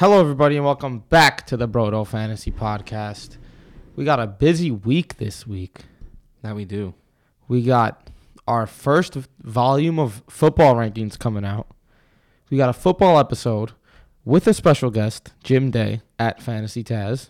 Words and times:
Hello, 0.00 0.18
everybody, 0.18 0.56
and 0.56 0.64
welcome 0.64 1.00
back 1.10 1.46
to 1.48 1.58
the 1.58 1.68
Brodo 1.68 2.06
Fantasy 2.06 2.50
Podcast. 2.50 3.36
We 3.96 4.06
got 4.06 4.18
a 4.18 4.26
busy 4.26 4.70
week 4.70 5.18
this 5.18 5.46
week. 5.46 5.80
That 6.40 6.56
we 6.56 6.64
do. 6.64 6.94
We 7.48 7.62
got 7.62 8.08
our 8.48 8.66
first 8.66 9.12
volume 9.42 9.98
of 9.98 10.22
football 10.26 10.74
rankings 10.74 11.18
coming 11.18 11.44
out. 11.44 11.66
We 12.48 12.56
got 12.56 12.70
a 12.70 12.72
football 12.72 13.18
episode 13.18 13.72
with 14.24 14.46
a 14.46 14.54
special 14.54 14.90
guest, 14.90 15.34
Jim 15.44 15.70
Day 15.70 16.00
at 16.18 16.40
Fantasy 16.40 16.82
Taz. 16.82 17.28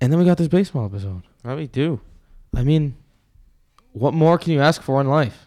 And 0.00 0.12
then 0.12 0.18
we 0.18 0.24
got 0.24 0.38
this 0.38 0.48
baseball 0.48 0.86
episode. 0.86 1.22
That 1.44 1.54
we 1.54 1.68
do. 1.68 2.00
I 2.52 2.64
mean, 2.64 2.96
what 3.92 4.12
more 4.12 4.38
can 4.38 4.54
you 4.54 4.60
ask 4.60 4.82
for 4.82 5.00
in 5.00 5.06
life? 5.06 5.46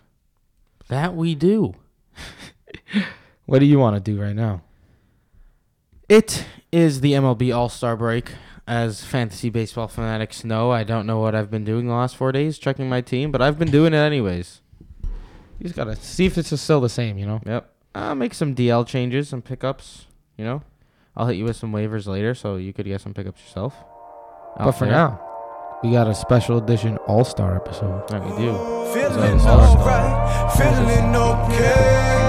That 0.88 1.18
we 1.18 1.36
do. 1.36 1.76
What 3.46 3.60
do 3.60 3.66
you 3.66 3.78
want 3.78 3.96
to 3.96 4.00
do 4.00 4.20
right 4.20 4.36
now? 4.36 4.64
It 6.08 6.46
is 6.72 7.02
the 7.02 7.14
MLB 7.14 7.56
All 7.56 7.70
Star 7.70 7.96
break. 7.96 8.32
As 8.68 9.04
fantasy 9.04 9.52
baseball 9.52 9.88
fanatics 9.88 10.44
know, 10.44 10.72
I 10.72 10.84
don't 10.84 11.06
know 11.06 11.20
what 11.20 11.36
I've 11.36 11.52
been 11.52 11.64
doing 11.64 11.86
the 11.88 11.94
last 11.94 12.16
four 12.16 12.32
days, 12.32 12.58
checking 12.58 12.90
my 12.90 13.00
team, 13.00 13.32
but 13.32 13.40
I've 13.40 13.60
been 13.60 13.70
doing 13.70 13.94
it 13.94 13.98
anyways. 13.98 14.62
You 15.60 15.64
just 15.64 15.76
got 15.76 15.84
to 15.84 15.96
see 15.96 16.26
if 16.26 16.36
it's 16.38 16.60
still 16.60 16.82
the 16.82 16.90
same, 16.90 17.20
you 17.20 17.28
know? 17.28 17.42
Yep. 17.46 17.72
I'll 17.94 18.16
make 18.16 18.34
some 18.34 18.56
DL 18.56 18.86
changes, 18.86 19.30
some 19.30 19.44
pickups, 19.44 20.08
you 20.36 20.44
know? 20.46 20.64
I'll 21.16 21.28
hit 21.28 21.38
you 21.38 21.44
with 21.46 21.58
some 21.58 21.72
waivers 21.72 22.08
later 22.08 22.34
so 22.34 22.56
you 22.56 22.74
could 22.74 22.88
get 22.88 23.02
some 23.02 23.14
pickups 23.14 23.40
yourself. 23.42 23.76
But 24.58 24.72
for 24.72 24.88
now, 24.88 25.22
we 25.84 25.92
got 25.92 26.08
a 26.08 26.16
special 26.16 26.58
edition 26.58 26.98
All 27.08 27.24
Star 27.24 27.56
episode. 27.56 28.08
That 28.10 28.24
we 28.24 28.30
do. 28.32 28.54
Feeling 28.94 29.40
alright, 29.42 30.58
feeling 30.58 31.16
okay, 31.16 31.76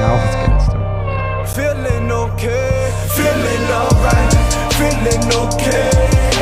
Now 0.01 0.15
let's 0.17 0.37
get 0.37 0.59
started. 0.61 1.49
feeling 1.49 2.11
okay, 2.13 2.86
feeling 3.17 3.65
alright, 3.73 4.33
feeling 4.77 5.25
okay. 5.33 5.91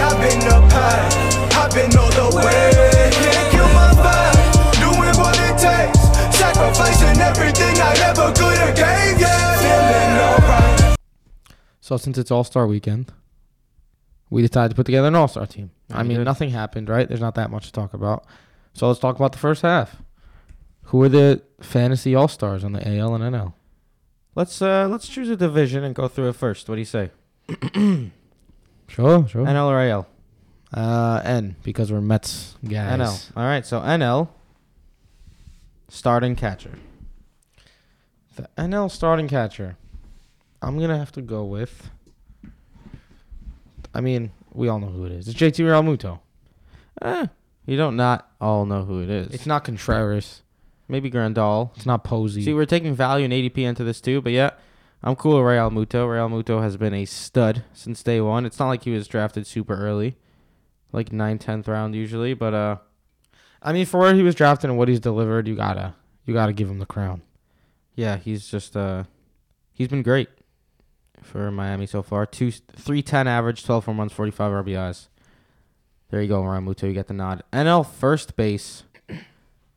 I've 0.02 0.18
been 0.18 0.42
up 0.50 0.66
high, 0.72 1.06
I've 1.54 1.72
been 1.72 1.96
all 1.96 2.10
the 2.10 2.28
way. 2.36 2.70
Can't 3.14 3.48
kill 3.52 3.70
my 3.72 3.90
vibe, 4.02 4.36
doing 4.82 5.16
what 5.22 5.36
it 5.38 5.56
takes, 5.56 6.02
sacrificing 6.36 7.20
everything 7.20 7.74
I 7.80 7.94
ever 8.10 8.28
could 8.34 8.58
have 8.58 8.74
gave. 8.74 9.20
Yeah, 9.20 9.58
feeling 9.62 10.18
alright. 10.28 10.96
So 11.80 11.96
since 11.96 12.18
it's 12.18 12.30
All 12.30 12.44
Star 12.44 12.66
weekend, 12.66 13.12
we 14.30 14.42
decided 14.42 14.70
to 14.70 14.74
put 14.74 14.86
together 14.86 15.08
an 15.08 15.14
All 15.14 15.28
Star 15.28 15.46
team. 15.46 15.70
Yeah, 15.90 15.98
I 15.98 16.02
mean, 16.02 16.18
did. 16.18 16.24
nothing 16.24 16.50
happened, 16.50 16.88
right? 16.88 17.06
There's 17.08 17.20
not 17.20 17.36
that 17.36 17.50
much 17.50 17.66
to 17.66 17.72
talk 17.72 17.94
about. 17.94 18.26
So 18.72 18.88
let's 18.88 18.98
talk 18.98 19.16
about 19.16 19.32
the 19.32 19.38
first 19.38 19.62
half. 19.62 20.02
Who 20.88 21.02
are 21.02 21.08
the 21.08 21.42
fantasy 21.60 22.14
All 22.14 22.28
Stars 22.28 22.64
on 22.64 22.72
the 22.72 22.80
AL 22.98 23.14
and 23.14 23.34
NL? 23.34 23.54
Let's 24.34 24.60
uh 24.60 24.88
let's 24.90 25.08
choose 25.08 25.28
a 25.30 25.36
division 25.36 25.84
and 25.84 25.94
go 25.94 26.08
through 26.08 26.28
it 26.30 26.36
first. 26.36 26.68
What 26.68 26.74
do 26.76 26.80
you 26.80 26.84
say? 26.84 27.10
Sure, 28.86 29.26
sure. 29.26 29.44
NL 29.44 29.66
or 29.66 29.80
AL? 29.80 30.06
Uh, 30.72 31.20
N 31.24 31.56
because 31.64 31.90
we're 31.90 32.00
Mets 32.00 32.56
guys. 32.64 33.00
NL. 33.00 33.32
All 33.36 33.42
right, 33.44 33.64
so 33.66 33.80
NL 33.80 34.28
starting 35.88 36.36
catcher. 36.36 36.78
The 38.36 38.48
NL 38.56 38.90
starting 38.90 39.26
catcher. 39.26 39.76
I'm 40.62 40.78
gonna 40.78 40.96
have 40.98 41.10
to 41.12 41.22
go 41.22 41.44
with. 41.44 41.90
I 43.92 44.00
mean, 44.00 44.30
we 44.52 44.68
all 44.68 44.78
know 44.78 44.88
who 44.88 45.04
it 45.06 45.12
is. 45.12 45.26
It's 45.26 45.38
JT 45.38 45.64
Realmuto. 45.64 46.20
Eh, 47.02 47.26
you 47.66 47.76
don't 47.76 47.96
not 47.96 48.30
all 48.40 48.64
know 48.64 48.84
who 48.84 49.02
it 49.02 49.10
is. 49.10 49.34
It's 49.34 49.46
not 49.46 49.64
Contreras. 49.64 50.42
Maybe 50.88 51.10
Grandal. 51.10 51.70
It's 51.76 51.86
not 51.86 52.04
Posey. 52.04 52.42
See, 52.42 52.52
we're 52.54 52.66
taking 52.66 52.94
value 52.94 53.24
and 53.24 53.32
ADP 53.32 53.58
into 53.58 53.84
this 53.84 54.00
too, 54.00 54.20
but 54.20 54.32
yeah, 54.32 54.50
I'm 55.02 55.16
cool 55.16 55.36
with 55.36 55.44
Realmuto. 55.44 56.10
Real 56.10 56.28
Muto 56.28 56.60
has 56.62 56.76
been 56.76 56.94
a 56.94 57.04
stud 57.04 57.64
since 57.72 58.02
day 58.02 58.20
one. 58.20 58.44
It's 58.46 58.58
not 58.58 58.68
like 58.68 58.84
he 58.84 58.90
was 58.90 59.08
drafted 59.08 59.46
super 59.46 59.74
early, 59.74 60.16
like 60.92 61.10
9th, 61.10 61.40
10th 61.44 61.68
round 61.68 61.94
usually, 61.94 62.34
but 62.34 62.52
uh, 62.54 62.76
I 63.62 63.72
mean, 63.72 63.86
for 63.86 63.98
where 64.00 64.14
he 64.14 64.22
was 64.22 64.34
drafted 64.34 64.68
and 64.70 64.78
what 64.78 64.88
he's 64.88 65.00
delivered, 65.00 65.48
you 65.48 65.56
gotta, 65.56 65.94
you 66.26 66.34
gotta 66.34 66.52
give 66.52 66.68
him 66.68 66.78
the 66.80 66.86
crown. 66.86 67.22
yeah, 67.94 68.16
he's 68.18 68.46
just 68.48 68.76
uh, 68.76 69.04
he's 69.72 69.88
been 69.88 70.02
great 70.02 70.28
for 71.22 71.50
Miami 71.50 71.86
so 71.86 72.02
far. 72.02 72.26
Two, 72.26 72.50
three 72.50 73.02
ten 73.02 73.26
average, 73.26 73.64
12 73.64 73.86
home 73.86 73.98
runs, 73.98 74.12
45 74.12 74.64
RBIs. 74.66 75.08
There 76.10 76.20
you 76.20 76.28
go, 76.28 76.42
Realmuto. 76.42 76.82
You 76.82 76.92
get 76.92 77.08
the 77.08 77.14
nod. 77.14 77.42
NL 77.52 77.84
first 77.86 78.36
base, 78.36 78.84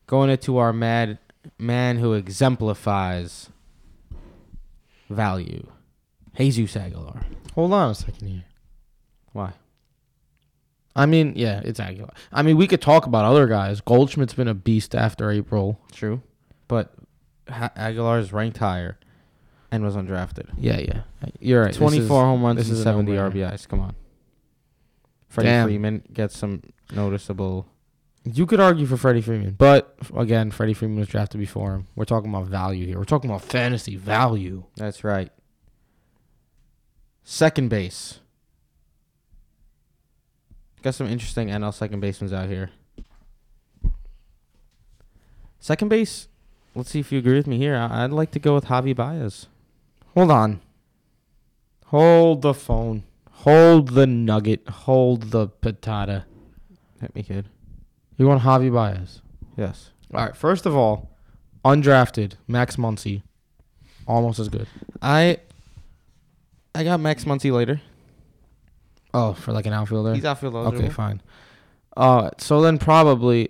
going 0.08 0.30
into 0.30 0.58
our 0.58 0.74
mad 0.74 1.20
man 1.60 1.98
who 1.98 2.14
exemplifies 2.14 3.50
value, 5.10 5.66
Jesus 6.38 6.76
Aguilar. 6.76 7.22
Hold 7.56 7.74
on 7.74 7.92
a 7.92 7.96
second 7.96 8.28
here. 8.28 8.44
Why? 9.34 9.54
I 10.96 11.06
mean, 11.06 11.34
yeah, 11.36 11.62
it's 11.64 11.80
Aguilar. 11.80 12.12
I 12.32 12.42
mean, 12.42 12.58
we 12.58 12.68
could 12.68 12.82
talk 12.82 13.06
about 13.06 13.24
other 13.26 13.48
guys. 13.48 13.82
Goldschmidt's 13.82 14.34
been 14.34 14.48
a 14.48 14.54
beast 14.56 14.96
after 14.96 15.30
April. 15.30 15.80
True, 15.92 16.22
but 16.68 16.94
ha- 17.48 17.72
Aguilar 17.76 18.20
is 18.20 18.34
ranked 18.34 18.58
higher 18.58 18.98
and 19.72 19.84
was 19.84 19.96
undrafted. 19.96 20.48
Yeah, 20.58 20.80
yeah, 20.80 21.02
you're 21.40 21.64
right. 21.64 21.74
24 21.74 22.04
is- 22.04 22.10
home 22.10 22.44
runs 22.44 22.58
this 22.58 22.70
and 22.70 22.78
is 22.78 22.84
70 22.84 23.12
no-brainer. 23.12 23.32
RBIs. 23.52 23.68
Come 23.68 23.80
on. 23.82 23.96
Freddie 25.30 25.50
Damn. 25.50 25.68
Freeman 25.68 26.04
gets 26.14 26.38
some 26.38 26.64
noticeable. 26.94 27.68
You 28.34 28.46
could 28.46 28.60
argue 28.60 28.86
for 28.86 28.98
Freddie 28.98 29.22
Freeman, 29.22 29.56
but 29.58 29.96
again, 30.16 30.52
Freddie 30.52 30.74
Freeman 30.74 31.00
was 31.00 31.08
drafted 31.08 31.40
before 31.40 31.74
him. 31.74 31.88
We're 31.96 32.06
talking 32.06 32.30
about 32.30 32.48
value 32.48 32.86
here. 32.86 32.98
We're 32.98 33.06
talking 33.06 33.30
about 33.30 33.44
fantasy 33.44 33.96
value. 33.96 34.64
That's 34.76 35.04
right. 35.04 35.32
Second 37.24 37.70
base. 37.70 38.20
Got 40.82 40.96
some 40.96 41.08
interesting 41.08 41.50
NL 41.50 41.74
second 41.74 42.00
basemen 42.00 42.34
out 42.34 42.50
here. 42.50 42.72
Second 45.60 45.90
base. 45.90 46.28
Let's 46.76 46.90
see 46.92 47.00
if 47.00 47.12
you 47.12 47.20
agree 47.20 47.36
with 47.36 47.48
me 47.48 47.58
here. 47.58 47.76
I'd 47.76 48.12
like 48.12 48.32
to 48.32 48.40
go 48.40 48.56
with 48.56 48.66
Javi 48.66 48.96
Baez. 48.96 49.48
Hold 50.14 50.32
on. 50.32 50.62
Hold 51.88 52.42
the 52.42 52.54
phone. 52.54 53.04
Hold 53.32 53.90
the 53.90 54.08
nugget. 54.08 54.68
Hold 54.70 55.32
the 55.32 55.48
patata. 55.48 56.26
Hit 57.02 57.16
me, 57.16 57.24
kid. 57.24 57.48
You 58.18 58.28
want 58.28 58.42
Javi 58.42 58.74
Baez? 58.74 59.22
Yes. 59.56 59.92
All 60.14 60.26
right. 60.26 60.36
First 60.36 60.66
of 60.66 60.76
all, 60.76 61.12
undrafted 61.64 62.34
Max 62.48 62.76
Muncy, 62.76 63.22
almost 64.08 64.40
as 64.40 64.50
good. 64.50 64.68
I 65.02 65.38
I 66.74 66.84
got 66.84 67.00
Max 67.00 67.26
Muncy 67.26 67.52
later. 67.52 67.82
Oh, 69.14 69.34
for 69.34 69.52
like 69.52 69.66
an 69.66 69.74
outfielder. 69.74 70.14
He's 70.14 70.26
outfield 70.26 70.56
okay, 70.56 70.90
fine. 70.90 71.22
Uh, 71.96 72.32
so 72.38 72.62
then 72.62 72.78
probably. 72.78 73.50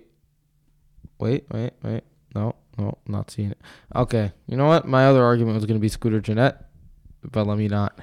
Wait, 1.18 1.46
wait, 1.50 1.72
wait. 1.82 2.04
No, 2.34 2.54
no, 2.78 2.96
not 3.06 3.30
seeing 3.30 3.50
it. 3.50 3.58
Okay, 3.94 4.32
you 4.46 4.56
know 4.56 4.66
what? 4.66 4.86
My 4.86 5.06
other 5.06 5.24
argument 5.24 5.56
was 5.56 5.66
gonna 5.66 5.80
be 5.80 5.88
Scooter 5.88 6.20
Gennett, 6.20 6.56
but 7.22 7.46
let 7.46 7.58
me 7.58 7.68
not 7.68 7.98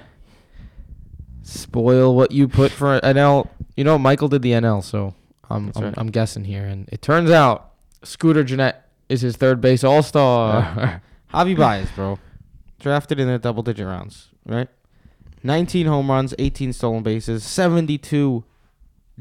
spoil 1.43 2.15
what 2.15 2.31
you 2.31 2.47
put 2.47 2.71
for 2.71 2.95
an 2.95 3.15
NL. 3.15 3.49
You 3.77 3.83
know, 3.83 3.97
Michael 3.97 4.27
did 4.27 4.41
the 4.41 4.51
NL, 4.51 4.83
so 4.83 5.13
I'm 5.49 5.71
I'm, 5.75 5.83
right. 5.83 5.93
I'm 5.97 6.07
guessing 6.07 6.43
here, 6.43 6.65
and 6.65 6.87
it 6.91 7.01
turns 7.01 7.31
out 7.31 7.71
Scooter 8.03 8.43
Gennett 8.43 8.75
is 9.09 9.21
his 9.21 9.35
third 9.37 9.61
base 9.61 9.83
All 9.83 10.03
Star. 10.03 11.01
Javi 11.33 11.57
Baez, 11.57 11.89
bro. 11.91 12.19
Drafted 12.79 13.19
in 13.19 13.27
the 13.27 13.39
double 13.39 13.63
digit 13.63 13.85
rounds, 13.85 14.29
right? 14.45 14.69
19 15.43 15.85
home 15.85 16.09
runs, 16.09 16.33
18 16.39 16.73
stolen 16.73 17.03
bases, 17.03 17.43
72 17.43 18.43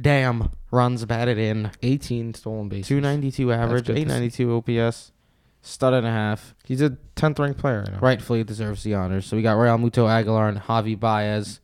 damn 0.00 0.50
runs 0.70 1.04
batted 1.04 1.38
in, 1.38 1.70
18 1.82 2.34
stolen 2.34 2.68
bases. 2.68 2.88
292 2.88 3.52
average, 3.52 3.86
good 3.86 3.98
892 3.98 4.80
OPS, 4.80 5.12
stud 5.60 5.92
and 5.92 6.06
a 6.06 6.10
half. 6.10 6.54
He's 6.64 6.80
a 6.80 6.96
10th 7.16 7.38
ranked 7.38 7.58
player 7.60 7.80
right 7.80 7.92
now. 7.92 7.98
Rightfully 7.98 8.42
deserves 8.42 8.82
the 8.82 8.94
honors. 8.94 9.26
So 9.26 9.36
we 9.36 9.42
got 9.42 9.56
Realmuto 9.56 10.08
Aguilar 10.08 10.48
and 10.48 10.60
Javi 10.60 10.98
Baez. 10.98 11.60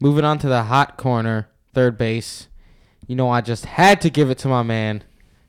Moving 0.00 0.24
on 0.24 0.38
to 0.38 0.48
the 0.48 0.64
hot 0.64 0.96
corner, 0.96 1.48
third 1.74 1.98
base. 1.98 2.48
You 3.06 3.16
know, 3.16 3.30
I 3.30 3.40
just 3.40 3.64
had 3.64 4.00
to 4.02 4.10
give 4.10 4.30
it 4.30 4.38
to 4.38 4.48
my 4.48 4.62
man, 4.62 5.02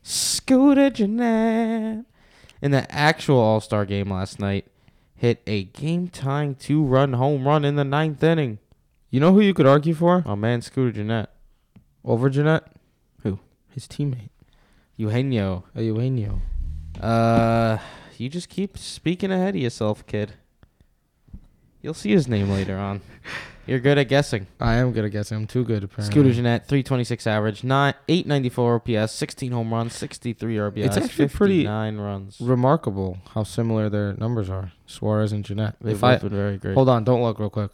Scooter 0.03 0.89
Gennett. 0.89 2.05
In 2.61 2.71
the 2.71 2.89
actual 2.93 3.37
All 3.39 3.61
Star 3.61 3.85
game 3.85 4.11
last 4.11 4.39
night, 4.39 4.67
hit 5.15 5.41
a 5.47 5.63
game 5.63 6.09
tying 6.09 6.55
two 6.55 6.83
run 6.83 7.13
home 7.13 7.47
run 7.47 7.63
in 7.63 7.75
the 7.75 7.83
ninth 7.85 8.21
inning. 8.23 8.59
You 9.09 9.19
know 9.19 9.33
who 9.33 9.41
you 9.41 9.53
could 9.53 9.65
argue 9.65 9.93
for 9.93 10.21
My 10.25 10.35
man, 10.35 10.61
Scooter 10.61 10.91
Gennett. 10.91 11.29
over 12.03 12.29
Gennett? 12.29 12.63
Who? 13.23 13.39
His 13.69 13.87
teammate, 13.87 14.29
Eugenio. 14.97 15.63
Eugenio. 15.75 16.41
Uh, 16.99 17.77
you 18.17 18.27
just 18.29 18.49
keep 18.49 18.77
speaking 18.77 19.31
ahead 19.31 19.55
of 19.55 19.61
yourself, 19.61 20.05
kid. 20.05 20.33
You'll 21.81 21.93
see 21.93 22.11
his 22.11 22.27
name 22.27 22.49
later 22.49 22.77
on. 22.77 23.01
You're 23.69 23.79
good 23.79 23.97
at 23.99 24.07
guessing. 24.07 24.47
I 24.59 24.75
am 24.75 24.91
good 24.93 25.05
at 25.05 25.11
guessing. 25.11 25.37
I'm 25.37 25.47
too 25.47 25.63
good 25.63 25.83
apparently. 25.83 26.11
Scooter 26.11 26.33
Gennett, 26.33 26.63
326 26.67 27.27
average, 27.27 27.63
nine, 27.63 27.93
894 28.07 28.75
OPS, 28.75 29.11
16 29.13 29.51
home 29.51 29.71
runs, 29.73 29.93
63 29.93 30.55
RBIs, 30.55 30.85
It's 30.85 30.97
actually 30.97 31.27
pretty 31.29 31.57
59 31.59 31.97
runs. 31.97 32.41
remarkable 32.41 33.17
how 33.33 33.43
similar 33.43 33.89
their 33.89 34.13
numbers 34.13 34.49
are. 34.49 34.71
Suarez 34.87 35.31
and 35.31 35.45
Gennett. 35.45 35.75
They've 35.81 35.95
if 35.95 36.03
I 36.03 36.13
both 36.15 36.21
been 36.23 36.29
very 36.31 36.57
great. 36.57 36.73
hold 36.73 36.89
on, 36.89 37.03
don't 37.03 37.21
look 37.21 37.37
real 37.39 37.49
quick. 37.51 37.71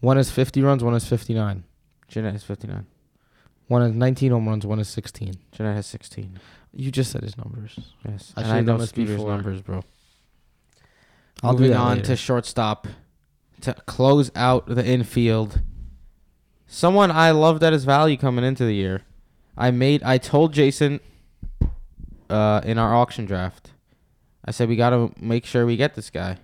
One 0.00 0.18
is 0.18 0.30
50 0.30 0.62
runs, 0.62 0.82
one 0.82 0.94
is 0.94 1.06
59. 1.06 1.64
Gennett 2.08 2.32
has 2.32 2.42
59. 2.44 2.86
One 3.68 3.82
is 3.82 3.94
19 3.94 4.32
home 4.32 4.48
runs, 4.48 4.66
one 4.66 4.80
is 4.80 4.88
16. 4.88 5.34
Gennett 5.52 5.76
has 5.76 5.86
16. 5.86 6.38
You 6.72 6.90
just 6.90 7.12
said 7.12 7.22
his 7.22 7.36
numbers. 7.36 7.78
Yes. 8.04 8.32
I 8.36 8.42
and 8.42 8.52
I 8.52 8.60
know 8.60 8.78
Scooter's 8.84 9.16
before. 9.16 9.30
numbers, 9.30 9.60
bro. 9.62 9.82
I'll 11.42 11.54
do 11.54 11.62
Moving 11.64 11.76
on 11.76 11.96
later. 11.98 12.06
to 12.06 12.16
shortstop 12.16 12.86
to 13.62 13.74
close 13.86 14.30
out 14.34 14.66
the 14.66 14.84
infield. 14.84 15.62
Someone 16.66 17.10
I 17.10 17.30
loved 17.30 17.62
at 17.62 17.72
his 17.72 17.84
value 17.84 18.16
coming 18.16 18.44
into 18.44 18.64
the 18.64 18.74
year. 18.74 19.02
I 19.56 19.70
made 19.70 20.02
I 20.02 20.18
told 20.18 20.52
Jason 20.52 21.00
uh, 22.30 22.60
in 22.64 22.78
our 22.78 22.94
auction 22.94 23.24
draft. 23.24 23.72
I 24.44 24.50
said 24.50 24.68
we 24.68 24.76
got 24.76 24.90
to 24.90 25.12
make 25.20 25.44
sure 25.44 25.66
we 25.66 25.76
get 25.76 25.94
this 25.94 26.10
guy. 26.10 26.38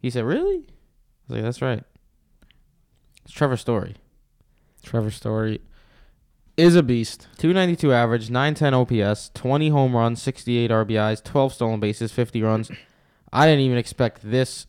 He 0.00 0.10
said, 0.10 0.24
"Really?" 0.24 0.56
I 0.56 1.28
was 1.28 1.36
like, 1.36 1.42
"That's 1.42 1.62
right." 1.62 1.84
It's 3.24 3.32
Trevor 3.32 3.56
Story. 3.56 3.96
Trevor 4.82 5.10
Story 5.10 5.60
is 6.56 6.74
a 6.76 6.82
beast. 6.82 7.28
292 7.38 7.92
average, 7.92 8.30
910 8.30 8.74
OPS, 8.74 9.30
20 9.34 9.68
home 9.68 9.96
runs, 9.96 10.22
68 10.22 10.70
RBIs, 10.70 11.22
12 11.22 11.52
stolen 11.52 11.80
bases, 11.80 12.12
50 12.12 12.42
runs. 12.42 12.70
I 13.32 13.46
didn't 13.46 13.60
even 13.60 13.78
expect 13.78 14.20
this 14.22 14.66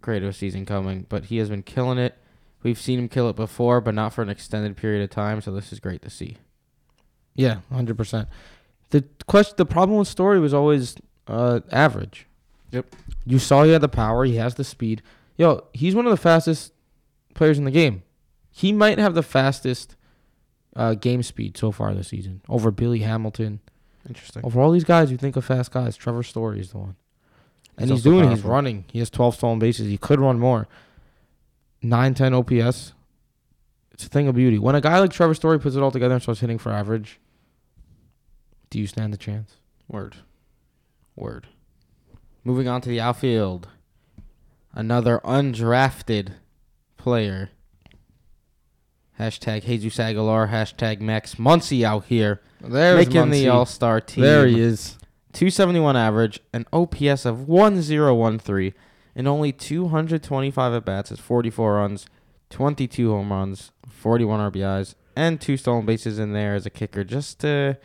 great 0.00 0.22
of 0.22 0.28
a 0.30 0.32
season 0.32 0.66
coming, 0.66 1.06
but 1.08 1.26
he 1.26 1.38
has 1.38 1.48
been 1.48 1.62
killing 1.62 1.98
it. 1.98 2.16
We've 2.62 2.78
seen 2.78 2.98
him 2.98 3.08
kill 3.08 3.28
it 3.28 3.36
before, 3.36 3.80
but 3.80 3.94
not 3.94 4.12
for 4.12 4.22
an 4.22 4.28
extended 4.28 4.76
period 4.76 5.02
of 5.02 5.10
time, 5.10 5.40
so 5.40 5.50
this 5.50 5.72
is 5.72 5.80
great 5.80 6.02
to 6.02 6.10
see. 6.10 6.36
Yeah, 7.34 7.60
100%. 7.72 8.26
The 8.90 9.04
question 9.26 9.54
the 9.56 9.66
problem 9.66 9.98
with 9.98 10.08
Story 10.08 10.40
was 10.40 10.52
always 10.52 10.96
uh, 11.26 11.60
average. 11.70 12.26
Yep. 12.72 12.86
You 13.24 13.38
saw 13.38 13.62
he 13.62 13.70
had 13.72 13.80
the 13.80 13.88
power, 13.88 14.24
he 14.24 14.36
has 14.36 14.56
the 14.56 14.64
speed. 14.64 15.02
Yo, 15.36 15.64
he's 15.72 15.94
one 15.94 16.06
of 16.06 16.10
the 16.10 16.16
fastest 16.16 16.72
players 17.34 17.58
in 17.58 17.64
the 17.64 17.70
game. 17.70 18.02
He 18.50 18.72
might 18.72 18.98
have 18.98 19.14
the 19.14 19.22
fastest 19.22 19.96
uh, 20.76 20.94
game 20.94 21.22
speed 21.22 21.56
so 21.56 21.72
far 21.72 21.94
this 21.94 22.08
season 22.08 22.42
over 22.48 22.70
Billy 22.70 23.00
Hamilton. 23.00 23.60
Interesting. 24.08 24.44
Over 24.44 24.60
all 24.60 24.70
these 24.70 24.84
guys, 24.84 25.10
you 25.10 25.16
think 25.16 25.36
of 25.36 25.44
fast 25.44 25.70
guys. 25.70 25.96
Trevor 25.96 26.22
Story 26.22 26.60
is 26.60 26.70
the 26.70 26.78
one. 26.78 26.96
And 27.80 27.88
He's 27.88 27.98
he's, 27.98 28.04
doing 28.04 28.26
it. 28.26 28.30
He's 28.30 28.44
running. 28.44 28.84
He 28.92 28.98
has 28.98 29.08
12 29.08 29.36
stolen 29.36 29.58
bases. 29.58 29.88
He 29.88 29.96
could 29.96 30.20
run 30.20 30.38
more. 30.38 30.68
910 31.82 32.34
OPS. 32.34 32.92
It's 33.90 34.04
a 34.04 34.08
thing 34.08 34.28
of 34.28 34.34
beauty. 34.34 34.58
When 34.58 34.74
a 34.74 34.82
guy 34.82 34.98
like 34.98 35.10
Trevor 35.10 35.32
Story 35.32 35.58
puts 35.58 35.76
it 35.76 35.82
all 35.82 35.90
together 35.90 36.12
and 36.12 36.22
starts 36.22 36.40
hitting 36.40 36.58
for 36.58 36.70
average, 36.70 37.18
do 38.68 38.78
you 38.78 38.86
stand 38.86 39.14
a 39.14 39.16
chance? 39.16 39.56
Word. 39.88 40.16
Word. 41.16 41.46
Moving 42.44 42.68
on 42.68 42.82
to 42.82 42.90
the 42.90 43.00
outfield. 43.00 43.68
Another 44.74 45.20
undrafted 45.24 46.34
player. 46.98 47.50
Hashtag 49.18 49.64
Jesus 49.64 49.98
Aguilar. 49.98 50.48
Hashtag 50.48 51.00
Max 51.00 51.36
Muncy 51.36 51.82
out 51.82 52.04
here. 52.04 52.42
There's 52.60 53.06
making 53.06 53.30
the 53.30 53.48
All 53.48 53.64
Star 53.64 54.02
team. 54.02 54.22
There 54.22 54.46
he 54.46 54.60
is. 54.60 54.98
271 55.32 55.96
average, 55.96 56.40
an 56.52 56.66
OPS 56.72 57.24
of 57.24 57.48
1013, 57.48 58.74
and 59.14 59.28
only 59.28 59.52
225 59.52 60.72
at 60.74 60.84
bats. 60.84 61.12
Is 61.12 61.20
44 61.20 61.74
runs, 61.74 62.06
22 62.50 63.10
home 63.10 63.32
runs, 63.32 63.70
41 63.88 64.52
RBIs, 64.52 64.94
and 65.14 65.40
two 65.40 65.56
stolen 65.56 65.86
bases 65.86 66.18
in 66.18 66.32
there 66.32 66.54
as 66.54 66.66
a 66.66 66.70
kicker, 66.70 67.04
just 67.04 67.40
to 67.40 67.76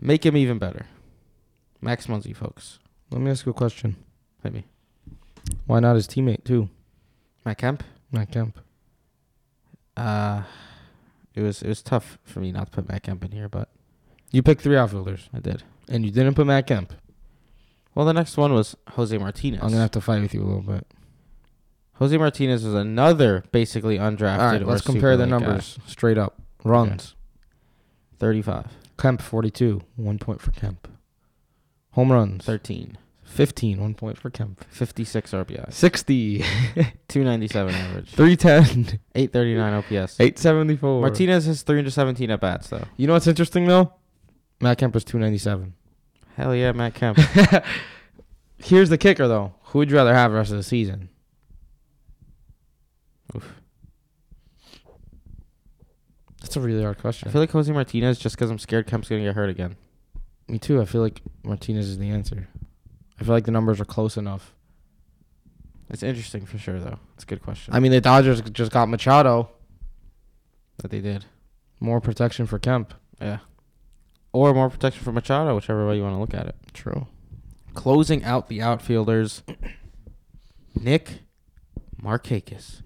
make 0.00 0.24
him 0.26 0.36
even 0.36 0.58
better. 0.58 0.86
Max 1.80 2.06
Muncy, 2.06 2.34
folks. 2.34 2.78
Let 3.10 3.20
me 3.20 3.30
ask 3.30 3.46
you 3.46 3.50
a 3.50 3.54
question. 3.54 3.96
Hit 4.42 4.52
me. 4.52 4.64
Why 5.66 5.80
not 5.80 5.94
his 5.94 6.08
teammate 6.08 6.44
too, 6.44 6.68
Matt 7.44 7.58
Kemp. 7.58 7.82
Matt 8.10 8.32
Kemp? 8.32 8.58
Uh, 9.96 10.42
it 11.34 11.42
was 11.42 11.62
it 11.62 11.68
was 11.68 11.82
tough 11.82 12.18
for 12.24 12.40
me 12.40 12.50
not 12.52 12.66
to 12.66 12.72
put 12.72 12.88
Matt 12.88 13.04
Kemp 13.04 13.24
in 13.24 13.30
here, 13.30 13.48
but 13.48 13.68
You 14.32 14.42
picked 14.42 14.62
three 14.62 14.76
outfielders, 14.76 15.28
I 15.32 15.38
did. 15.38 15.62
And 15.88 16.04
you 16.04 16.10
didn't 16.10 16.34
put 16.34 16.46
Matt 16.46 16.66
Kemp. 16.66 16.92
Well, 17.94 18.06
the 18.06 18.12
next 18.12 18.36
one 18.36 18.52
was 18.52 18.76
Jose 18.90 19.16
Martinez. 19.16 19.60
I'm 19.62 19.70
gonna 19.70 19.80
have 19.82 19.90
to 19.92 20.00
fight 20.00 20.20
with 20.20 20.34
you 20.34 20.42
a 20.42 20.44
little 20.44 20.62
bit. 20.62 20.86
Jose 21.94 22.16
Martinez 22.16 22.64
is 22.64 22.74
another 22.74 23.44
basically 23.52 23.96
undrafted. 23.96 24.38
All 24.38 24.52
right, 24.52 24.66
let's 24.66 24.82
compare 24.82 25.16
the 25.16 25.24
late 25.24 25.30
guy. 25.30 25.38
numbers 25.38 25.78
straight 25.86 26.18
up. 26.18 26.40
Runs. 26.62 27.14
35, 28.18 28.66
Kemp 28.98 29.22
42, 29.22 29.82
one 29.96 30.18
point 30.18 30.40
for 30.40 30.50
Kemp. 30.52 30.88
Home 31.92 32.12
runs 32.12 32.44
13, 32.44 32.98
15, 33.24 33.80
one 33.80 33.94
point 33.94 34.18
for 34.18 34.30
Kemp. 34.30 34.64
56 34.70 35.30
RBI. 35.30 35.72
60, 35.72 36.38
297 37.08 37.74
average, 37.74 38.10
310, 38.10 39.00
839 39.14 39.74
OPS. 39.74 40.20
874. 40.20 41.00
Martinez 41.00 41.46
has 41.46 41.62
317 41.62 42.30
at 42.30 42.40
bats 42.40 42.68
though. 42.68 42.84
You 42.96 43.06
know 43.06 43.14
what's 43.14 43.26
interesting 43.26 43.66
though? 43.66 43.92
Matt 44.60 44.78
Kemp 44.78 44.96
is 44.96 45.04
297. 45.04 45.74
Hell 46.36 46.54
yeah, 46.54 46.72
Matt 46.72 46.94
Kemp. 46.94 47.18
Here's 48.58 48.88
the 48.88 48.98
kicker 48.98 49.28
though. 49.28 49.54
Who 49.64 49.78
would 49.80 49.90
you 49.90 49.96
rather 49.96 50.14
have 50.14 50.30
the 50.30 50.36
rest 50.38 50.50
of 50.50 50.56
the 50.56 50.62
season? 50.62 51.08
Oof. 53.34 53.54
That's 56.40 56.56
a 56.56 56.60
really 56.60 56.82
hard 56.82 56.98
question. 56.98 57.28
I 57.28 57.32
feel 57.32 57.40
like 57.42 57.50
Jose 57.50 57.72
Martinez 57.72 58.18
just 58.18 58.36
because 58.36 58.50
I'm 58.50 58.58
scared 58.58 58.86
Kemp's 58.86 59.08
gonna 59.08 59.22
get 59.22 59.34
hurt 59.34 59.50
again. 59.50 59.76
Me 60.48 60.58
too. 60.58 60.80
I 60.80 60.84
feel 60.84 61.00
like 61.02 61.20
Martinez 61.42 61.88
is 61.88 61.98
the 61.98 62.08
answer. 62.10 62.48
I 63.20 63.24
feel 63.24 63.34
like 63.34 63.44
the 63.44 63.50
numbers 63.50 63.80
are 63.80 63.84
close 63.84 64.16
enough. 64.16 64.54
It's 65.90 66.02
interesting 66.02 66.46
for 66.46 66.58
sure 66.58 66.78
though. 66.78 66.98
It's 67.14 67.24
a 67.24 67.26
good 67.26 67.42
question. 67.42 67.74
I 67.74 67.80
mean, 67.80 67.92
the 67.92 68.00
Dodgers 68.00 68.40
just 68.42 68.70
got 68.72 68.88
Machado. 68.88 69.50
that 70.78 70.90
they 70.90 71.00
did. 71.00 71.24
More 71.80 72.00
protection 72.00 72.46
for 72.46 72.58
Kemp. 72.58 72.94
Yeah. 73.20 73.38
Or 74.36 74.52
more 74.52 74.68
protection 74.68 75.02
for 75.02 75.12
Machado, 75.12 75.54
whichever 75.54 75.88
way 75.88 75.96
you 75.96 76.02
want 76.02 76.14
to 76.14 76.20
look 76.20 76.34
at 76.34 76.46
it. 76.46 76.56
True. 76.74 77.06
Closing 77.72 78.22
out 78.22 78.48
the 78.48 78.60
outfielders, 78.60 79.42
Nick 80.78 81.20
Markakis. 82.02 82.82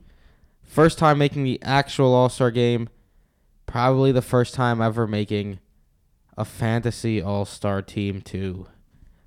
First 0.63 0.97
time 0.97 1.19
making 1.19 1.43
the 1.43 1.61
actual 1.61 2.15
All 2.15 2.29
Star 2.29 2.53
game. 2.53 2.89
Probably 3.67 4.13
the 4.13 4.23
first 4.23 4.55
time 4.55 4.81
ever 4.81 5.09
making 5.09 5.59
a 6.39 6.45
fantasy 6.45 7.21
All 7.21 7.45
Star 7.45 7.83
team, 7.83 8.23
too. 8.23 8.69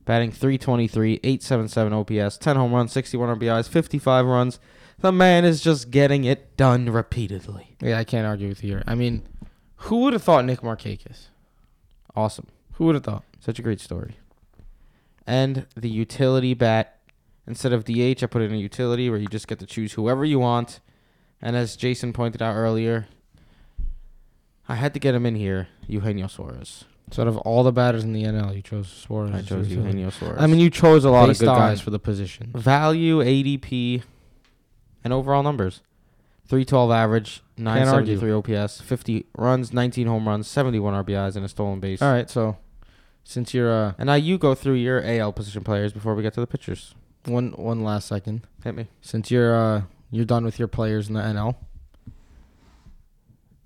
Batting 0.06 0.31
323, 0.31 1.20
877 1.25 1.92
OPS, 1.92 2.38
10 2.38 2.56
home 2.56 2.72
runs, 2.74 2.94
61 2.94 3.38
RBIs, 3.38 3.68
55 3.68 4.25
runs. 4.25 4.62
The 5.00 5.12
man 5.12 5.44
is 5.44 5.60
just 5.60 5.92
getting 5.92 6.24
it 6.24 6.56
done 6.56 6.89
repeatedly. 6.89 7.75
Yeah, 7.82 7.98
I 7.98 8.06
can't 8.06 8.25
argue 8.25 8.48
with 8.48 8.63
you 8.63 8.75
here. 8.75 8.84
I 8.88 8.96
mean, 8.96 9.27
who 9.75 9.98
would 10.03 10.13
have 10.13 10.24
thought 10.24 10.46
Nick 10.46 10.62
Markakis? 10.62 11.27
Awesome. 12.15 12.48
Who 12.74 12.86
would 12.86 12.96
have 12.96 13.03
thought? 13.03 13.24
Such 13.39 13.60
a 13.60 13.62
great 13.62 13.79
story. 13.79 14.17
And 15.25 15.65
the 15.75 15.89
utility 15.89 16.53
bat. 16.53 16.98
Instead 17.46 17.74
of 17.74 17.84
DH, 17.84 18.24
I 18.24 18.27
put 18.27 18.41
in 18.41 18.53
a 18.53 18.58
utility 18.58 19.10
where 19.10 19.20
you 19.20 19.27
just 19.27 19.48
get 19.50 19.60
to 19.60 19.65
choose 19.65 19.93
whoever 19.93 20.24
you 20.24 20.39
want. 20.39 20.79
And 21.41 21.55
as 21.58 21.75
Jason 21.75 22.13
pointed 22.13 22.41
out 22.41 22.55
earlier, 22.55 23.08
I 24.70 24.75
had 24.75 24.93
to 24.93 25.00
get 25.00 25.13
him 25.13 25.25
in 25.25 25.36
here, 25.36 25.67
Eugenio 25.88 26.27
Suarez. 26.27 26.86
So 27.12 27.22
out 27.22 27.27
of 27.27 27.36
all 27.39 27.63
the 27.63 27.74
batters 27.74 28.03
in 28.05 28.13
the 28.13 28.24
NL, 28.24 28.55
you 28.55 28.62
chose 28.62 28.88
Suarez. 28.88 29.32
I 29.34 29.41
chose. 29.41 29.67
Eugenio 29.67 30.10
Suarez. 30.10 30.38
I 30.41 30.48
mean, 30.48 30.60
you 30.62 30.70
chose 30.70 31.03
a 31.03 31.10
lot 31.10 31.27
Based 31.27 31.41
of 31.41 31.48
good 31.48 31.55
guys 31.55 31.82
for 31.82 31.89
the 31.89 32.00
position. 32.00 32.51
value, 32.55 33.17
ADP, 33.20 34.03
and 35.03 35.12
overall 35.12 35.43
numbers. 35.43 35.82
312 36.48 36.92
average, 36.92 37.42
973 37.58 38.32
OPS, 38.58 38.82
50 38.82 39.26
runs, 39.38 39.74
19 39.74 40.08
home 40.08 40.28
runs, 40.28 40.48
71 40.48 41.06
RBIs, 41.06 41.36
and 41.36 41.46
a 41.46 41.48
stolen 41.50 41.80
base. 41.80 42.02
All 42.02 42.12
right, 42.12 42.30
so 42.30 42.58
since 43.24 43.54
you're 43.54 43.72
uh 43.72 43.94
And 43.98 44.08
now 44.08 44.16
you 44.16 44.38
go 44.38 44.54
through 44.54 44.74
your 44.76 45.02
AL 45.04 45.32
position 45.34 45.64
players 45.64 45.94
before 45.94 46.14
we 46.16 46.22
get 46.24 46.34
to 46.34 46.42
the 46.42 46.48
pitchers. 46.48 46.94
one 47.26 47.52
one 47.52 47.82
last 47.84 48.08
second, 48.08 48.46
Hit 48.64 48.76
me. 48.76 48.88
since 49.02 49.32
you're 49.32 49.56
uh 49.56 49.82
you're 50.12 50.26
done 50.26 50.44
with 50.46 50.60
your 50.60 50.68
players 50.68 51.08
in 51.08 51.16
the 51.16 51.22
NL, 51.22 51.56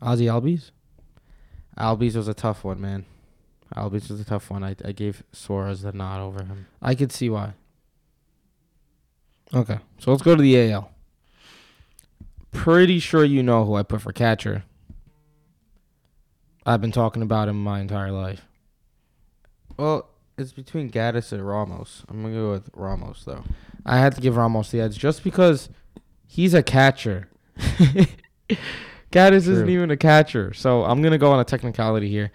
Ozzy 0.02 0.26
Albies. 0.32 0.72
Albies 1.78 2.16
was 2.16 2.28
a 2.28 2.34
tough 2.34 2.64
one, 2.64 2.80
man. 2.80 3.06
Albies 3.76 4.10
was 4.10 4.20
a 4.22 4.26
tough 4.26 4.50
one. 4.50 4.64
I, 4.64 4.76
I 4.86 4.92
gave 4.94 5.24
Suarez 5.34 5.82
the 5.82 5.92
nod 5.92 6.22
over 6.22 6.44
him. 6.44 6.68
I 6.82 6.96
could 6.96 7.12
see 7.12 7.30
why. 7.30 7.54
Okay, 9.54 9.80
so 10.00 10.12
let's 10.12 10.24
go 10.24 10.36
to 10.36 10.42
the 10.42 10.72
AL. 10.72 10.92
Pretty 12.58 13.00
sure 13.00 13.24
you 13.24 13.44
know 13.44 13.66
who 13.66 13.76
I 13.76 13.84
put 13.84 14.02
for 14.02 14.12
catcher. 14.12 14.64
I've 16.66 16.82
been 16.82 16.92
talking 16.92 17.22
about 17.22 17.48
him 17.48 17.64
my 17.64 17.80
entire 17.80 18.12
life. 18.12 18.42
Well, 19.78 20.10
it's 20.38 20.52
between 20.52 20.92
Gaddis 20.92 21.32
and 21.32 21.48
Ramos. 21.48 22.04
I'm 22.10 22.22
gonna 22.22 22.34
go 22.34 22.52
with 22.52 22.70
Ramos 22.74 23.24
though. 23.24 23.44
I 23.86 24.00
had 24.00 24.16
to 24.16 24.22
give 24.22 24.36
Ramos 24.36 24.72
the 24.72 24.82
edge 24.82 24.98
just 24.98 25.24
because 25.24 25.70
he's 26.26 26.54
a 26.54 26.62
catcher. 26.62 27.30
Gaddis 29.12 29.48
isn't 29.48 29.70
even 29.70 29.92
a 29.92 29.98
catcher, 29.98 30.54
so 30.54 30.84
I'm 30.84 31.02
gonna 31.02 31.18
go 31.18 31.32
on 31.32 31.40
a 31.40 31.46
technicality 31.46 32.10
here. 32.10 32.32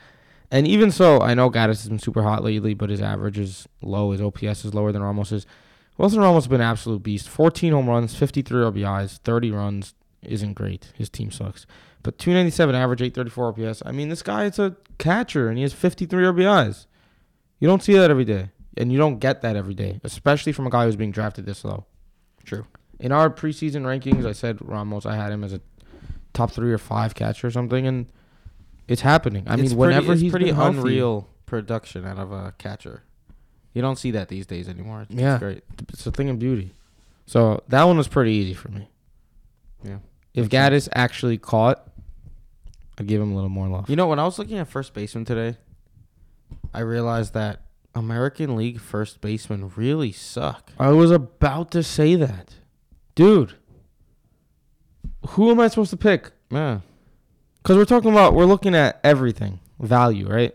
And 0.51 0.67
even 0.67 0.91
so, 0.91 1.21
I 1.21 1.35
know 1.35 1.51
Gaddis 1.51 1.83
has 1.83 1.89
been 1.89 1.99
super 1.99 2.23
hot 2.23 2.45
lately, 2.45 2.75
but 2.75 2.91
his 2.91 3.01
average 3.01 3.39
is 3.39 3.69
low. 3.81 4.13
His 4.13 4.21
OPS 4.21 4.65
is 4.65 4.75
lower 4.75 4.93
than 4.93 5.03
Ramos's. 5.03 5.47
Wilson 5.99 6.21
Ramos 6.21 6.45
has 6.45 6.49
been 6.49 6.61
an 6.61 6.67
absolute 6.67 7.03
beast. 7.03 7.29
14 7.29 7.73
home 7.73 7.89
runs, 7.89 8.15
53 8.15 8.63
RBIs, 8.63 9.19
30 9.19 9.51
runs, 9.51 9.95
isn't 10.23 10.55
great. 10.55 10.93
His 10.95 11.09
team 11.09 11.31
sucks. 11.31 11.67
But 12.03 12.19
297 12.19 12.75
average, 12.75 13.03
834 13.03 13.69
OPS. 13.69 13.83
I 13.87 13.93
mean, 13.93 14.09
this 14.09 14.23
guy 14.23 14.45
is 14.45 14.59
a 14.59 14.77
catcher 14.99 15.49
and 15.49 15.57
he 15.59 15.63
has 15.63 15.73
53 15.73 16.25
RBIs. 16.25 16.87
You 17.61 17.69
don't 17.69 17.83
see 17.83 17.95
that 17.95 18.11
every 18.11 18.25
day. 18.25 18.51
And 18.77 18.91
you 18.91 18.99
don't 18.99 19.19
get 19.19 19.43
that 19.43 19.55
every 19.55 19.75
day, 19.75 20.01
especially 20.03 20.53
from 20.53 20.67
a 20.67 20.71
guy 20.71 20.87
who's 20.87 20.97
being 20.97 21.11
drafted 21.13 21.45
this 21.47 21.63
low. 21.65 21.85
True. 22.45 22.67
In 22.99 23.13
our 23.13 23.29
preseason 23.29 23.83
rankings, 23.83 24.25
I 24.27 24.33
said 24.33 24.59
Ramos, 24.63 25.05
I 25.05 25.15
had 25.17 25.31
him 25.31 25.45
as 25.45 25.53
a 25.53 25.61
top 26.33 26.51
three 26.53 26.73
or 26.73 26.79
five 26.79 27.15
catcher 27.15 27.49
or 27.49 27.51
something, 27.51 27.87
and 27.87 28.07
it's 28.89 29.03
happening. 29.03 29.45
I 29.47 29.55
It's 29.55 29.71
mean, 29.71 29.77
whenever 29.79 30.07
pretty, 30.07 30.13
it's 30.13 30.23
he's 30.23 30.31
pretty 30.31 30.47
been 30.47 30.55
healthy- 30.55 30.79
unreal 30.79 31.29
production 31.45 32.07
out 32.07 32.19
of 32.19 32.33
a 32.33 32.55
catcher. 32.57 33.03
You 33.75 33.83
don't 33.83 33.97
see 33.97 34.11
that 34.13 34.29
these 34.29 34.47
days 34.47 34.69
anymore. 34.69 35.03
It's 35.03 35.15
Yeah. 35.15 35.39
great. 35.39 35.63
it's 35.91 36.07
a 36.07 36.11
thing 36.11 36.31
of 36.31 36.39
beauty. 36.39 36.73
So 37.27 37.63
that 37.69 37.85
one 37.85 37.99
was 37.99 38.09
pretty 38.09 38.33
easy 38.33 38.55
for 38.55 38.71
me. 38.71 38.89
Yeah. 39.85 39.99
If 40.35 40.49
Gaddis 40.49 40.89
actually 40.95 41.39
caught, 41.39 41.87
I'd 42.99 43.07
give 43.07 43.21
him 43.21 43.33
a 43.33 43.35
little 43.35 43.51
more 43.51 43.69
love. 43.69 43.91
You 43.91 43.97
know, 43.97 44.07
when 44.07 44.19
I 44.19 44.25
was 44.25 44.39
looking 44.39 44.59
at 44.59 44.69
first 44.69 44.95
baseman 44.95 45.25
today, 45.25 45.59
I 46.73 46.81
realized 46.81 47.35
that 47.35 47.63
American 47.95 48.57
League 48.57 48.81
first 48.81 49.21
basemen 49.21 49.73
really 49.77 50.13
suck. 50.13 50.73
I 50.79 50.91
was 50.91 51.11
about 51.11 51.71
to 51.73 51.83
say 51.83 52.15
that. 52.17 52.55
Dude, 53.15 53.55
who 55.31 55.51
am 55.51 55.61
I 55.61 55.69
supposed 55.69 55.91
to 55.91 55.97
pick? 55.97 56.31
Yeah. 56.51 56.81
Because 57.63 57.77
we're 57.77 57.85
talking 57.85 58.11
about, 58.11 58.35
we're 58.35 58.47
looking 58.47 58.75
at 58.75 59.01
everything, 59.05 59.61
value, 59.79 60.29
right? 60.29 60.55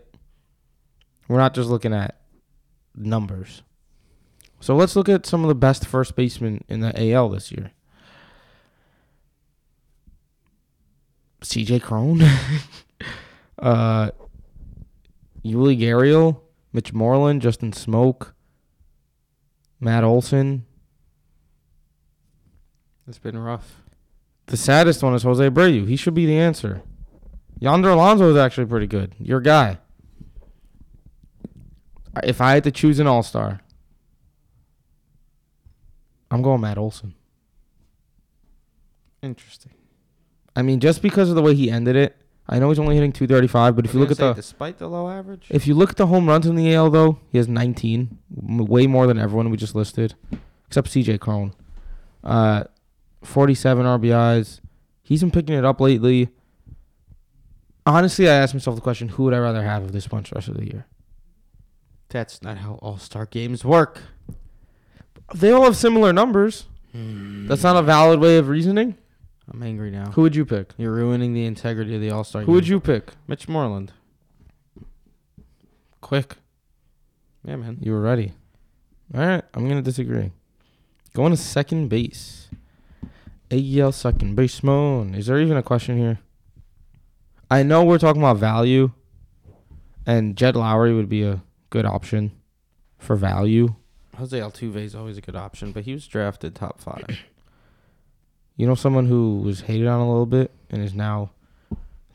We're 1.28 1.38
not 1.38 1.54
just 1.54 1.68
looking 1.68 1.94
at 1.94 2.20
numbers. 2.94 3.62
So 4.60 4.74
let's 4.74 4.96
look 4.96 5.08
at 5.08 5.24
some 5.24 5.44
of 5.44 5.48
the 5.48 5.54
best 5.54 5.86
first 5.86 6.16
basemen 6.16 6.64
in 6.68 6.80
the 6.80 7.12
AL 7.12 7.28
this 7.30 7.52
year. 7.52 7.70
CJ 11.42 11.82
Cron, 11.82 12.22
uh, 13.58 14.10
Yuli 15.44 15.78
Gurriel, 15.78 16.40
Mitch 16.72 16.92
Moreland, 16.92 17.42
Justin 17.42 17.72
Smoak, 17.72 18.32
Matt 19.80 20.04
Olson. 20.04 20.64
It's 23.06 23.18
been 23.18 23.38
rough. 23.38 23.76
The 24.46 24.56
saddest 24.56 25.02
one 25.02 25.14
is 25.14 25.22
Jose 25.22 25.48
Abreu. 25.48 25.86
He 25.86 25.96
should 25.96 26.14
be 26.14 26.26
the 26.26 26.36
answer. 26.36 26.82
Yonder 27.58 27.90
Alonso 27.90 28.30
is 28.30 28.36
actually 28.36 28.66
pretty 28.66 28.86
good. 28.86 29.14
Your 29.18 29.40
guy. 29.40 29.78
If 32.22 32.40
I 32.40 32.52
had 32.52 32.64
to 32.64 32.70
choose 32.70 32.98
an 32.98 33.06
all 33.06 33.22
star, 33.22 33.60
I'm 36.30 36.42
going 36.42 36.60
Matt 36.60 36.78
Olson. 36.78 37.14
Interesting. 39.22 39.72
I 40.58 40.62
mean, 40.62 40.80
just 40.80 41.02
because 41.02 41.30
of 41.30 41.36
the 41.36 41.42
way 41.42 41.54
he 41.54 41.70
ended 41.70 41.94
it, 41.94 42.16
I 42.48 42.58
know 42.58 42.68
he's 42.68 42.80
only 42.80 42.96
hitting 42.96 43.12
235, 43.12 43.76
but 43.76 43.84
if 43.84 43.94
you 43.94 44.00
look 44.00 44.10
at 44.10 44.16
the 44.16 44.32
despite 44.32 44.78
the 44.78 44.88
low 44.88 45.08
average, 45.08 45.46
if 45.50 45.68
you 45.68 45.74
look 45.74 45.90
at 45.90 45.96
the 45.96 46.08
home 46.08 46.28
runs 46.28 46.46
in 46.46 46.56
the 46.56 46.74
AL 46.74 46.90
though, 46.90 47.20
he 47.30 47.38
has 47.38 47.46
19, 47.46 48.18
way 48.30 48.88
more 48.88 49.06
than 49.06 49.18
everyone 49.20 49.50
we 49.50 49.56
just 49.56 49.76
listed, 49.76 50.14
except 50.66 50.88
CJ 50.88 51.20
Cron. 51.20 51.54
Uh, 52.24 52.64
47 53.22 53.86
RBIs. 53.86 54.58
He's 55.00 55.20
been 55.20 55.30
picking 55.30 55.54
it 55.54 55.64
up 55.64 55.80
lately. 55.80 56.30
Honestly, 57.86 58.28
I 58.28 58.34
asked 58.34 58.52
myself 58.52 58.74
the 58.74 58.82
question: 58.82 59.10
Who 59.10 59.24
would 59.24 59.34
I 59.34 59.38
rather 59.38 59.62
have 59.62 59.84
of 59.84 59.92
this 59.92 60.08
bunch 60.08 60.30
the 60.30 60.34
rest 60.34 60.48
of 60.48 60.56
the 60.56 60.66
year? 60.66 60.86
that's 62.08 62.42
not 62.42 62.58
how 62.58 62.80
All 62.82 62.98
Star 62.98 63.26
games 63.26 63.64
work. 63.64 64.00
They 65.34 65.52
all 65.52 65.62
have 65.64 65.76
similar 65.76 66.12
numbers. 66.12 66.66
That's 66.94 67.62
not 67.62 67.76
a 67.76 67.82
valid 67.82 68.18
way 68.18 68.38
of 68.38 68.48
reasoning. 68.48 68.96
I'm 69.50 69.62
angry 69.62 69.90
now. 69.90 70.10
Who 70.12 70.22
would 70.22 70.36
you 70.36 70.44
pick? 70.44 70.72
You're 70.76 70.92
ruining 70.92 71.32
the 71.32 71.46
integrity 71.46 71.94
of 71.94 72.00
the 72.00 72.10
All 72.10 72.24
Star. 72.24 72.42
Who 72.42 72.52
would 72.52 72.68
you 72.68 72.80
pick? 72.80 73.12
Mitch 73.26 73.48
Moreland. 73.48 73.92
Quick, 76.00 76.36
Yeah, 77.44 77.56
man. 77.56 77.78
you 77.80 77.92
were 77.92 78.00
ready. 78.00 78.32
All 79.14 79.20
right, 79.26 79.42
I'm 79.54 79.68
gonna 79.68 79.82
disagree. 79.82 80.32
Going 81.14 81.32
to 81.32 81.36
second 81.36 81.88
base. 81.88 82.48
AL 83.50 83.92
second 83.92 84.36
baseman. 84.36 85.14
Is 85.14 85.26
there 85.26 85.40
even 85.40 85.56
a 85.56 85.62
question 85.62 85.96
here? 85.98 86.18
I 87.50 87.62
know 87.62 87.82
we're 87.84 87.98
talking 87.98 88.20
about 88.22 88.36
value, 88.36 88.92
and 90.06 90.36
Jed 90.36 90.54
Lowrie 90.54 90.94
would 90.94 91.08
be 91.08 91.22
a 91.22 91.42
good 91.70 91.86
option 91.86 92.32
for 92.98 93.16
value. 93.16 93.74
Jose 94.16 94.38
Altuve 94.38 94.76
is 94.76 94.94
always 94.94 95.16
a 95.16 95.22
good 95.22 95.36
option, 95.36 95.72
but 95.72 95.84
he 95.84 95.94
was 95.94 96.06
drafted 96.06 96.54
top 96.54 96.80
five. 96.80 97.18
You 98.58 98.66
know, 98.66 98.74
someone 98.74 99.06
who 99.06 99.38
was 99.38 99.62
hated 99.62 99.86
on 99.86 100.00
a 100.00 100.08
little 100.08 100.26
bit 100.26 100.50
and 100.68 100.82
is 100.82 100.92
now 100.92 101.30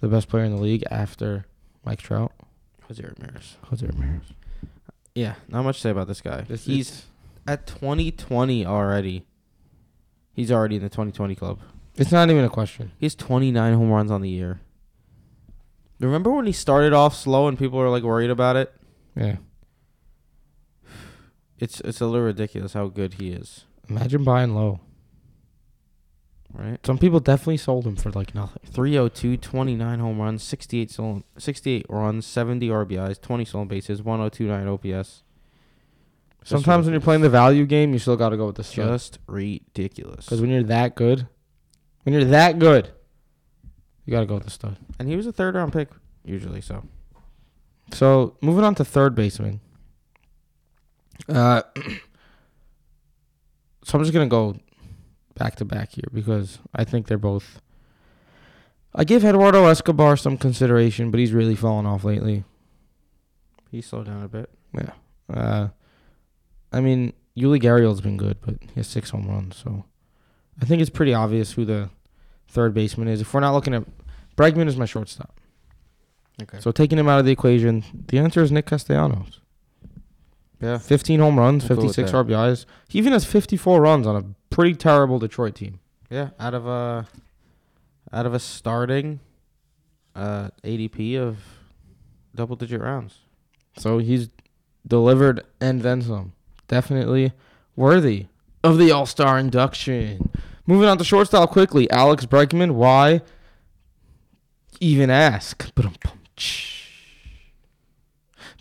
the 0.01 0.09
best 0.09 0.27
player 0.27 0.43
in 0.43 0.53
the 0.53 0.61
league 0.61 0.83
after 0.91 1.45
Mike 1.85 2.01
Trout. 2.01 2.33
Jose 2.87 3.01
Ramirez. 3.01 3.55
Jose 3.69 3.87
Ramirez. 3.87 4.33
Yeah, 5.15 5.35
not 5.47 5.63
much 5.63 5.77
to 5.77 5.81
say 5.83 5.89
about 5.89 6.07
this 6.07 6.19
guy. 6.19 6.41
This 6.41 6.65
He's 6.65 7.05
at 7.47 7.65
2020 7.65 8.65
already. 8.65 9.25
He's 10.33 10.51
already 10.51 10.75
in 10.75 10.83
the 10.83 10.89
2020 10.89 11.33
club. 11.33 11.59
It's 11.95 12.11
not 12.11 12.29
even 12.29 12.43
a 12.43 12.49
question. 12.49 12.91
He 12.97 13.05
has 13.05 13.15
29 13.15 13.73
home 13.75 13.89
runs 13.89 14.11
on 14.11 14.21
the 14.21 14.29
year. 14.29 14.59
Remember 16.01 16.29
when 16.31 16.45
he 16.45 16.51
started 16.51 16.91
off 16.91 17.15
slow 17.15 17.47
and 17.47 17.57
people 17.57 17.79
were 17.79 17.89
like 17.89 18.03
worried 18.03 18.31
about 18.31 18.57
it? 18.57 18.73
Yeah. 19.15 19.37
It's 21.57 21.79
it's 21.81 22.01
a 22.01 22.05
little 22.05 22.25
ridiculous 22.25 22.73
how 22.73 22.87
good 22.87 23.13
he 23.13 23.29
is, 23.29 23.63
Imagine 23.87 24.25
buying 24.25 24.53
low. 24.53 24.81
Right? 26.53 26.79
Some 26.85 26.97
people 26.97 27.19
definitely 27.19 27.57
sold 27.57 27.85
him 27.85 27.95
for 27.95 28.11
like 28.11 28.33
nothing. 28.35 28.61
302, 28.65 29.37
29 29.37 29.99
home 29.99 30.19
runs, 30.19 30.43
68 30.43 30.91
stolen, 30.91 31.23
68 31.37 31.85
runs, 31.89 32.25
70 32.25 32.69
RBIs, 32.69 33.21
20 33.21 33.45
stolen 33.45 33.67
bases, 33.67 34.01
1029 34.01 34.67
OPS. 34.67 35.23
Just 36.39 36.49
Sometimes 36.49 36.85
when 36.85 36.93
you're 36.93 37.01
playing 37.01 37.21
the 37.21 37.29
value 37.29 37.65
game, 37.65 37.93
you 37.93 37.99
still 37.99 38.17
got 38.17 38.29
to 38.29 38.37
go 38.37 38.47
with 38.47 38.57
the 38.57 38.63
stud. 38.63 38.87
just 38.87 39.19
ridiculous. 39.27 40.25
Because 40.25 40.41
when 40.41 40.49
you're 40.49 40.63
that 40.63 40.95
good, 40.95 41.27
when 42.03 42.13
you're 42.13 42.25
that 42.25 42.59
good, 42.59 42.91
you 44.05 44.11
got 44.11 44.19
to 44.19 44.25
go 44.25 44.35
with 44.35 44.43
the 44.43 44.51
stud. 44.51 44.77
And 44.99 45.07
he 45.07 45.15
was 45.15 45.25
a 45.25 45.31
third 45.31 45.55
round 45.55 45.71
pick 45.71 45.89
usually, 46.25 46.61
so 46.61 46.83
So 47.93 48.35
moving 48.41 48.63
on 48.65 48.75
to 48.75 48.85
third 48.85 49.15
baseman. 49.15 49.61
Uh, 51.29 51.61
so 53.83 53.97
I'm 53.97 54.03
just 54.03 54.13
gonna 54.13 54.27
go 54.27 54.55
back 55.35 55.55
to 55.57 55.65
back 55.65 55.91
here 55.93 56.05
because 56.13 56.59
I 56.75 56.83
think 56.83 57.07
they're 57.07 57.17
both. 57.17 57.61
I 58.95 59.03
give 59.03 59.25
Eduardo 59.25 59.65
Escobar 59.65 60.15
some 60.17 60.37
consideration, 60.37 61.09
but 61.09 61.19
he's 61.19 61.31
really 61.33 61.55
fallen 61.55 61.85
off 61.85 62.03
lately. 62.03 62.43
he 63.71 63.81
slowed 63.81 64.05
down 64.05 64.23
a 64.23 64.27
bit. 64.27 64.49
Yeah. 64.73 64.91
Uh, 65.33 65.67
I 66.71 66.79
mean, 66.79 67.13
Yuli 67.35 67.59
Gurriel's 67.61 68.01
been 68.01 68.17
good, 68.17 68.37
but 68.41 68.55
he 68.61 68.69
has 68.75 68.87
six 68.87 69.09
home 69.09 69.27
runs, 69.27 69.55
so 69.57 69.85
I 70.61 70.65
think 70.65 70.81
it's 70.81 70.91
pretty 70.91 71.13
obvious 71.13 71.53
who 71.53 71.65
the 71.65 71.89
third 72.47 72.73
baseman 72.75 73.07
is. 73.07 73.21
If 73.21 73.33
we're 73.33 73.39
not 73.39 73.53
looking 73.53 73.73
at 73.73 73.83
Bregman 74.37 74.67
is 74.67 74.77
my 74.77 74.85
shortstop, 74.85 75.39
Okay. 76.41 76.59
so 76.59 76.71
taking 76.71 76.99
him 76.99 77.07
out 77.09 77.19
of 77.19 77.25
the 77.25 77.31
equation, 77.31 77.83
the 78.07 78.19
answer 78.19 78.41
is 78.43 78.51
Nick 78.51 78.67
Castellanos. 78.67 79.39
yeah, 80.61 80.77
15 80.77 81.19
home 81.19 81.39
runs, 81.39 81.67
We'll 81.67 81.77
56 81.79 82.11
that. 82.11 82.25
RBIs. 82.27 82.65
He 82.89 82.99
even 82.99 83.13
has 83.13 83.25
54 83.25 83.81
runs 83.81 84.05
on 84.05 84.15
a 84.15 84.23
pretty 84.53 84.73
terrible 84.75 85.19
Detroit 85.19 85.55
team. 85.55 85.79
yeah. 86.09 86.29
Out 86.39 86.53
of 86.53 86.65
a 86.67 87.07
out 88.11 88.25
of 88.25 88.33
a 88.33 88.39
starting 88.39 89.19
uh 90.15 90.49
ADP 90.63 91.17
of 91.17 91.37
double 92.35 92.55
digit 92.55 92.79
rounds. 92.81 93.19
So 93.77 93.97
he's 93.97 94.29
delivered 94.87 95.43
and 95.59 95.81
then 95.81 96.01
some. 96.01 96.33
Definitely 96.67 97.33
worthy 97.75 98.27
of 98.63 98.77
the 98.77 98.91
All 98.91 99.05
Star 99.05 99.37
induction. 99.39 100.29
Moving 100.65 100.87
on 100.87 100.97
to 100.97 101.03
shortstop 101.03 101.49
quickly. 101.51 101.89
Alex 101.91 102.25
Bregman. 102.25 102.71
Why 102.71 103.21
even 104.79 105.09
ask? 105.09 105.69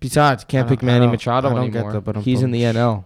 Besides, 0.01 0.45
can't 0.45 0.67
I 0.67 0.71
pick 0.71 0.81
don't- 0.81 0.89
I 0.89 0.93
Manny 0.93 1.05
don't- 1.07 1.13
Machado 1.13 1.51
I 1.51 1.55
don't 1.55 1.71
get 1.71 1.85
anymore. 1.85 2.01
the 2.01 2.21
He's 2.21 2.43
in 2.43 2.51
the. 2.51 2.63
NL. 2.63 3.05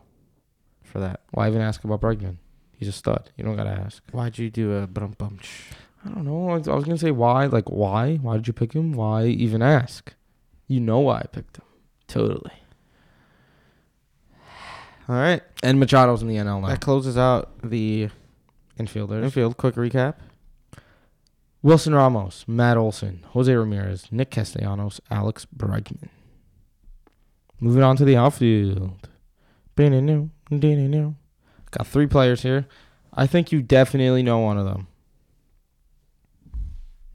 For 0.83 0.99
that, 1.01 1.21
Why 1.33 1.49
even 1.49 1.61
ask 1.61 1.85
about 1.85 2.01
Bregman? 2.01 2.37
He's 2.79 2.89
a 2.89 2.93
stud. 2.93 3.31
You 3.37 3.45
don't 3.45 3.57
gotta 3.57 3.71
ask. 3.71 4.03
why'd 4.13 4.39
you 4.39 4.51
do 4.51 4.75
a 4.75 4.87
bum 4.87 5.15
bunch? 5.19 5.71
I 6.05 6.11
don't 6.11 6.25
know. 6.25 6.51
I 6.51 6.57
was 6.59 6.69
I 6.69 6.75
was 6.75 6.85
gonna 6.85 6.99
say 6.99 7.11
why. 7.11 7.47
Like 7.47 7.69
why? 7.71 8.17
Why 8.17 8.37
did 8.37 8.47
you 8.47 8.53
pick 8.53 8.75
him? 8.75 8.93
Why 8.93 9.25
even 9.27 9.63
ask? 9.63 10.15
You 10.69 10.81
know 10.81 11.01
why 11.01 11.19
I 11.21 11.27
picked 11.33 11.57
him. 11.59 11.65
Totally. 12.07 12.53
All 15.09 15.17
right, 15.17 15.43
And 15.63 15.79
Machado's 15.81 16.21
in 16.23 16.29
the 16.29 16.37
NL 16.37 16.61
now. 16.61 16.67
that 16.69 16.81
closes 16.81 17.17
out 17.17 17.51
the 17.63 18.11
Infielders. 18.79 19.25
infield. 19.25 19.57
Quick 19.57 19.77
recap. 19.77 20.15
Wilson 21.63 21.95
Ramos, 21.95 22.45
Matt 22.47 22.77
Olson, 22.77 23.25
Jose 23.31 23.53
Ramirez, 23.53 24.07
Nick 24.13 24.31
Castellanos, 24.31 25.01
Alex 25.11 25.47
Bregman. 25.57 26.09
Moving 27.59 27.83
on 27.83 27.97
to 27.97 28.05
the 28.05 28.17
outfield. 28.17 29.09
Got 31.71 31.87
three 31.87 32.07
players 32.07 32.43
here. 32.43 32.67
I 33.13 33.27
think 33.27 33.53
you 33.53 33.63
definitely 33.63 34.23
know 34.23 34.39
one 34.41 34.59
of 34.59 34.65
them. 34.67 34.87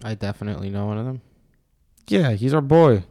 I 0.04 0.16
definitely 0.16 0.70
know 0.70 0.88
one 0.88 0.98
of 0.98 1.06
them. 1.06 1.22
Yeah, 2.08 2.32
he's 2.32 2.54
our 2.54 2.62
boy. 2.62 3.04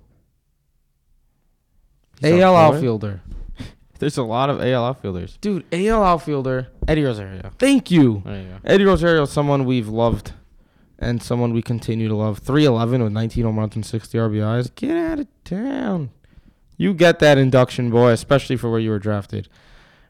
He's 2.21 2.33
AL 2.33 2.55
our 2.55 2.71
boy? 2.71 2.77
outfielder. 2.77 3.21
There's 3.99 4.19
a 4.19 4.23
lot 4.23 4.51
of 4.51 4.61
AL 4.61 4.85
outfielders. 4.85 5.39
Dude, 5.41 5.65
AL 5.73 6.03
outfielder. 6.03 6.69
Eddie 6.89 7.05
Rosario. 7.05 7.51
Thank 7.59 7.91
you. 7.91 8.23
You. 8.27 8.57
Eddie 8.65 8.85
Rosario 8.85 9.23
is 9.23 9.31
someone 9.31 9.65
we've 9.65 9.89
loved 9.89 10.33
and 10.99 11.23
someone 11.23 11.53
we 11.53 11.63
continue 11.63 12.09
to 12.09 12.15
love. 12.15 12.39
311 12.39 13.03
with 13.03 13.13
19 13.13 13.45
home 13.45 13.59
runs 13.59 13.77
and 13.77 13.87
60 13.87 14.19
RBIs. 14.19 14.75
Get 14.75 14.97
out 14.97 15.21
of 15.21 15.27
town. 15.45 16.11
You 16.77 16.95
get 16.95 17.19
that 17.21 17.39
induction, 17.39 17.91
boy, 17.91 18.11
especially 18.11 18.57
for 18.57 18.71
where 18.71 18.81
you 18.81 18.91
were 18.91 18.99
drafted. 18.99 19.49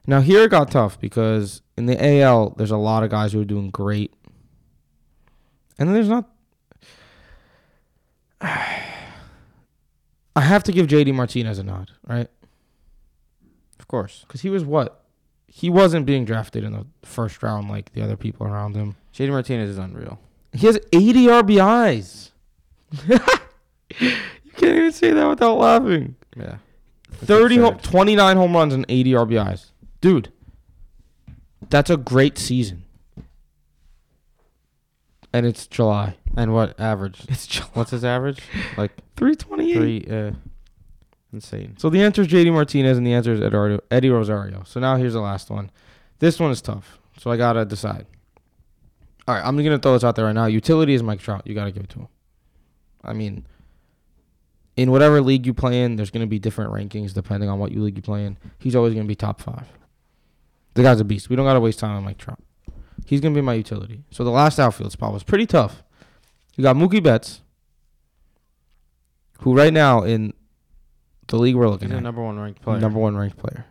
Now, 0.07 0.21
here 0.21 0.43
it 0.43 0.51
got 0.51 0.71
tough 0.71 0.99
because 1.01 1.63
in 1.77 1.87
the 1.87 2.21
AL, 2.21 2.51
there's 2.57 2.71
a 2.71 2.77
lot 2.77 3.03
of 3.05 3.11
guys 3.11 3.33
who 3.33 3.41
are 3.41 3.45
doing 3.45 3.71
great. 3.71 4.13
And 5.79 5.89
then 5.89 5.95
there's 5.95 6.09
not. 6.09 6.29
I 10.37 10.43
have 10.43 10.63
to 10.65 10.73
give 10.73 10.87
JD 10.87 11.15
Martinez 11.15 11.59
a 11.59 11.65
nod, 11.65 11.91
right? 12.07 12.29
Of 13.79 13.89
course. 13.89 14.25
Because 14.27 14.41
he 14.43 14.51
was 14.51 14.65
what? 14.65 15.05
He 15.47 15.69
wasn't 15.69 16.07
being 16.07 16.25
drafted 16.25 16.65
in 16.65 16.73
the 16.73 16.87
first 17.03 17.43
round 17.43 17.69
like 17.69 17.93
the 17.93 18.03
other 18.03 18.17
people 18.17 18.47
around 18.47 18.77
him. 18.77 18.97
JD 19.13 19.31
Martinez 19.31 19.69
is 19.69 19.79
unreal. 19.79 20.19
He 20.53 20.67
has 20.67 20.79
80 20.93 21.27
RBIs. 21.27 22.31
you 23.09 23.19
can't 24.57 24.77
even 24.77 24.93
say 24.93 25.13
that 25.13 25.29
without 25.29 25.59
laughing. 25.59 26.17
Yeah. 26.37 26.57
30 27.13 27.57
ho- 27.59 27.79
29 27.83 28.37
home 28.37 28.55
runs 28.55 28.73
and 28.75 28.87
80 28.89 29.13
RBIs. 29.13 29.67
Dude, 30.01 30.33
that's 31.69 31.91
a 31.91 31.97
great 31.97 32.39
season. 32.39 32.85
And 35.33 35.47
it's 35.47 35.67
July. 35.67 36.17
And 36.37 36.53
what 36.53 36.79
average? 36.81 37.23
It's 37.29 37.47
July. 37.47 37.69
What's 37.75 37.91
his 37.91 38.05
average? 38.05 38.41
Like 38.77 38.93
328. 39.17 39.75
three. 39.75 40.07
Uh, 40.11 40.33
insane. 41.33 41.77
So 41.79 41.89
the 41.91 42.03
answer 42.03 42.23
is 42.23 42.29
JD 42.29 42.53
Martinez 42.53 42.99
and 42.99 43.07
the 43.07 43.13
answer 43.13 43.33
is 43.33 43.41
Eduardo, 43.41 43.81
Eddie 43.91 44.11
Rosario. 44.11 44.63
So 44.65 44.81
now 44.81 44.97
here's 44.97 45.13
the 45.13 45.21
last 45.21 45.51
one. 45.51 45.71
This 46.19 46.41
one 46.41 46.51
is 46.51 46.61
tough. 46.61 46.99
So 47.19 47.31
I 47.31 47.37
got 47.37 47.53
to 47.55 47.65
decide. 47.65 48.07
All 49.29 49.35
right, 49.35 49.45
I'm 49.45 49.57
going 49.57 49.71
to 49.71 49.79
throw 49.79 49.93
this 49.93 50.03
out 50.03 50.17
there 50.17 50.25
right 50.25 50.33
now. 50.35 50.47
Utility 50.47 50.95
is 50.95 51.03
Mike 51.03 51.21
Trout. 51.21 51.47
You 51.47 51.55
got 51.55 51.65
to 51.67 51.73
give 51.73 51.85
it 51.85 51.91
to 51.91 52.01
him. 52.01 52.09
I 53.05 53.13
mean, 53.13 53.47
in 54.77 54.91
whatever 54.91 55.21
league 55.21 55.47
you 55.47 55.55
play 55.55 55.83
in, 55.83 55.97
there's 55.97 56.11
going 56.11 56.23
to 56.23 56.27
be 56.27 56.39
different 56.39 56.73
rankings 56.73 57.13
depending 57.15 57.49
on 57.49 57.59
what 57.59 57.71
you 57.71 57.83
league 57.83 57.97
you 57.97 58.03
play 58.03 58.25
in. 58.25 58.37
He's 58.59 58.75
always 58.75 58.95
going 58.95 59.05
to 59.05 59.09
be 59.09 59.15
top 59.15 59.41
five. 59.41 59.67
The 60.81 60.89
guy's 60.89 61.01
a 61.01 61.05
beast. 61.05 61.29
We 61.29 61.37
don't 61.37 61.45
got 61.45 61.55
to 61.55 61.61
waste 61.61 61.79
time 61.79 61.95
on 61.95 62.05
Mike 62.05 62.17
Trout. 62.17 62.41
He's 63.05 63.21
going 63.21 63.35
to 63.35 63.39
be 63.39 63.45
my 63.45 63.53
utility. 63.55 64.03
So 64.11 64.25
the 64.25 64.31
last 64.31 64.59
outfield 64.59 64.93
spot 64.93 65.13
was 65.13 65.23
pretty 65.23 65.45
tough. 65.45 65.83
You 66.57 66.63
got 66.63 66.75
Mookie 66.75 67.03
Betts, 67.03 67.43
who 69.41 69.55
right 69.55 69.73
now 69.73 70.03
in 70.05 70.33
the 71.29 71.37
league 71.37 71.55
we're 71.55 71.69
looking 71.69 71.89
He's 71.89 71.97
at, 71.99 72.03
number 72.03 72.23
one 72.23 72.39
ranked 72.39 72.63
player. 72.63 72.81
number 72.81 72.99
one 72.99 73.15
ranked 73.17 73.37
player. 73.37 73.67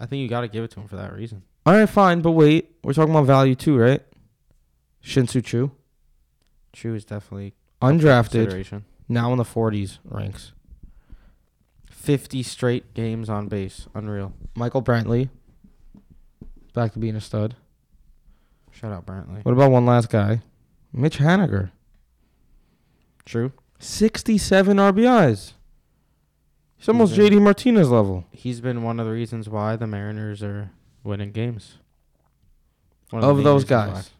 I 0.00 0.06
think 0.06 0.20
you 0.22 0.28
got 0.28 0.40
to 0.40 0.48
give 0.48 0.64
it 0.64 0.70
to 0.72 0.80
him 0.80 0.88
for 0.88 0.96
that 0.96 1.12
reason. 1.12 1.42
All 1.66 1.74
right, 1.74 1.88
fine, 1.88 2.20
but 2.20 2.32
wait, 2.32 2.70
we're 2.82 2.92
talking 2.94 3.14
about 3.14 3.26
value 3.26 3.54
too, 3.54 3.76
right? 3.76 4.02
Shin-Soo 5.00 5.42
Choo, 5.42 5.70
Choo 6.72 6.94
is 6.94 7.04
definitely 7.04 7.54
undrafted, 7.82 8.30
consideration. 8.44 8.84
now 9.08 9.32
in 9.32 9.38
the 9.38 9.44
40s 9.44 9.98
ranks. 10.04 10.52
50 12.04 12.42
straight 12.42 12.92
games 12.92 13.30
on 13.30 13.48
base. 13.48 13.88
Unreal. 13.94 14.34
Michael 14.54 14.82
Brantley, 14.82 15.30
back 16.74 16.92
to 16.92 16.98
being 16.98 17.16
a 17.16 17.20
stud. 17.20 17.56
Shout 18.70 18.92
out 18.92 19.06
Brantley. 19.06 19.42
What 19.44 19.52
about 19.52 19.70
one 19.70 19.86
last 19.86 20.10
guy? 20.10 20.42
Mitch 20.92 21.18
Haniger, 21.18 21.70
True. 23.24 23.52
67 23.78 24.76
RBIs. 24.76 25.52
He's 26.76 26.88
almost 26.88 27.16
been- 27.16 27.32
JD 27.32 27.40
Martinez 27.42 27.90
level. 27.90 28.26
He's 28.30 28.60
been 28.60 28.82
one 28.82 29.00
of 29.00 29.06
the 29.06 29.12
reasons 29.12 29.48
why 29.48 29.76
the 29.76 29.86
Mariners 29.86 30.42
are 30.42 30.70
winning 31.02 31.32
games. 31.32 31.78
One 33.10 33.24
Of 33.24 33.36
main 33.36 33.44
those 33.44 33.62
reasons 33.64 33.70
guys. 33.70 34.10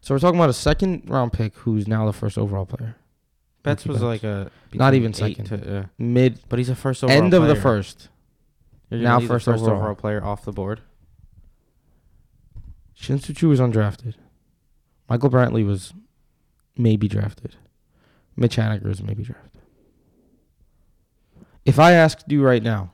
So 0.00 0.14
we're 0.14 0.20
talking 0.20 0.38
about 0.38 0.48
a 0.50 0.54
second 0.54 1.02
round 1.10 1.32
pick 1.32 1.54
who's 1.56 1.88
now 1.88 2.06
the 2.06 2.12
first 2.12 2.38
overall 2.38 2.66
player. 2.66 2.96
Betts 3.62 3.84
was 3.84 4.02
like 4.02 4.22
a 4.22 4.50
Not 4.72 4.94
even 4.94 5.12
second. 5.12 5.44
To, 5.46 5.78
uh, 5.78 5.84
Mid 5.98 6.40
but 6.48 6.58
he's 6.58 6.68
a 6.68 6.74
first 6.74 7.04
overall 7.04 7.16
end 7.22 7.34
of 7.34 7.42
the 7.42 7.48
player. 7.54 7.60
first. 7.62 8.08
You're 8.88 9.00
now 9.00 9.20
the 9.20 9.26
first 9.26 9.44
first 9.44 9.62
overall. 9.62 9.78
overall 9.78 9.94
player 9.94 10.24
off 10.24 10.44
the 10.44 10.52
board. 10.52 10.80
Shin-Soo 12.94 13.32
Choo 13.32 13.48
was 13.48 13.60
undrafted. 13.60 14.14
Michael 15.08 15.30
Brantley 15.30 15.64
was 15.64 15.94
maybe 16.76 17.08
drafted. 17.08 17.56
Mitch 18.36 18.56
Haniger 18.56 18.84
was 18.84 19.02
maybe 19.02 19.22
drafted. 19.22 19.60
If 21.64 21.78
I 21.78 21.92
asked 21.92 22.30
you 22.30 22.42
right 22.42 22.62
now, 22.62 22.92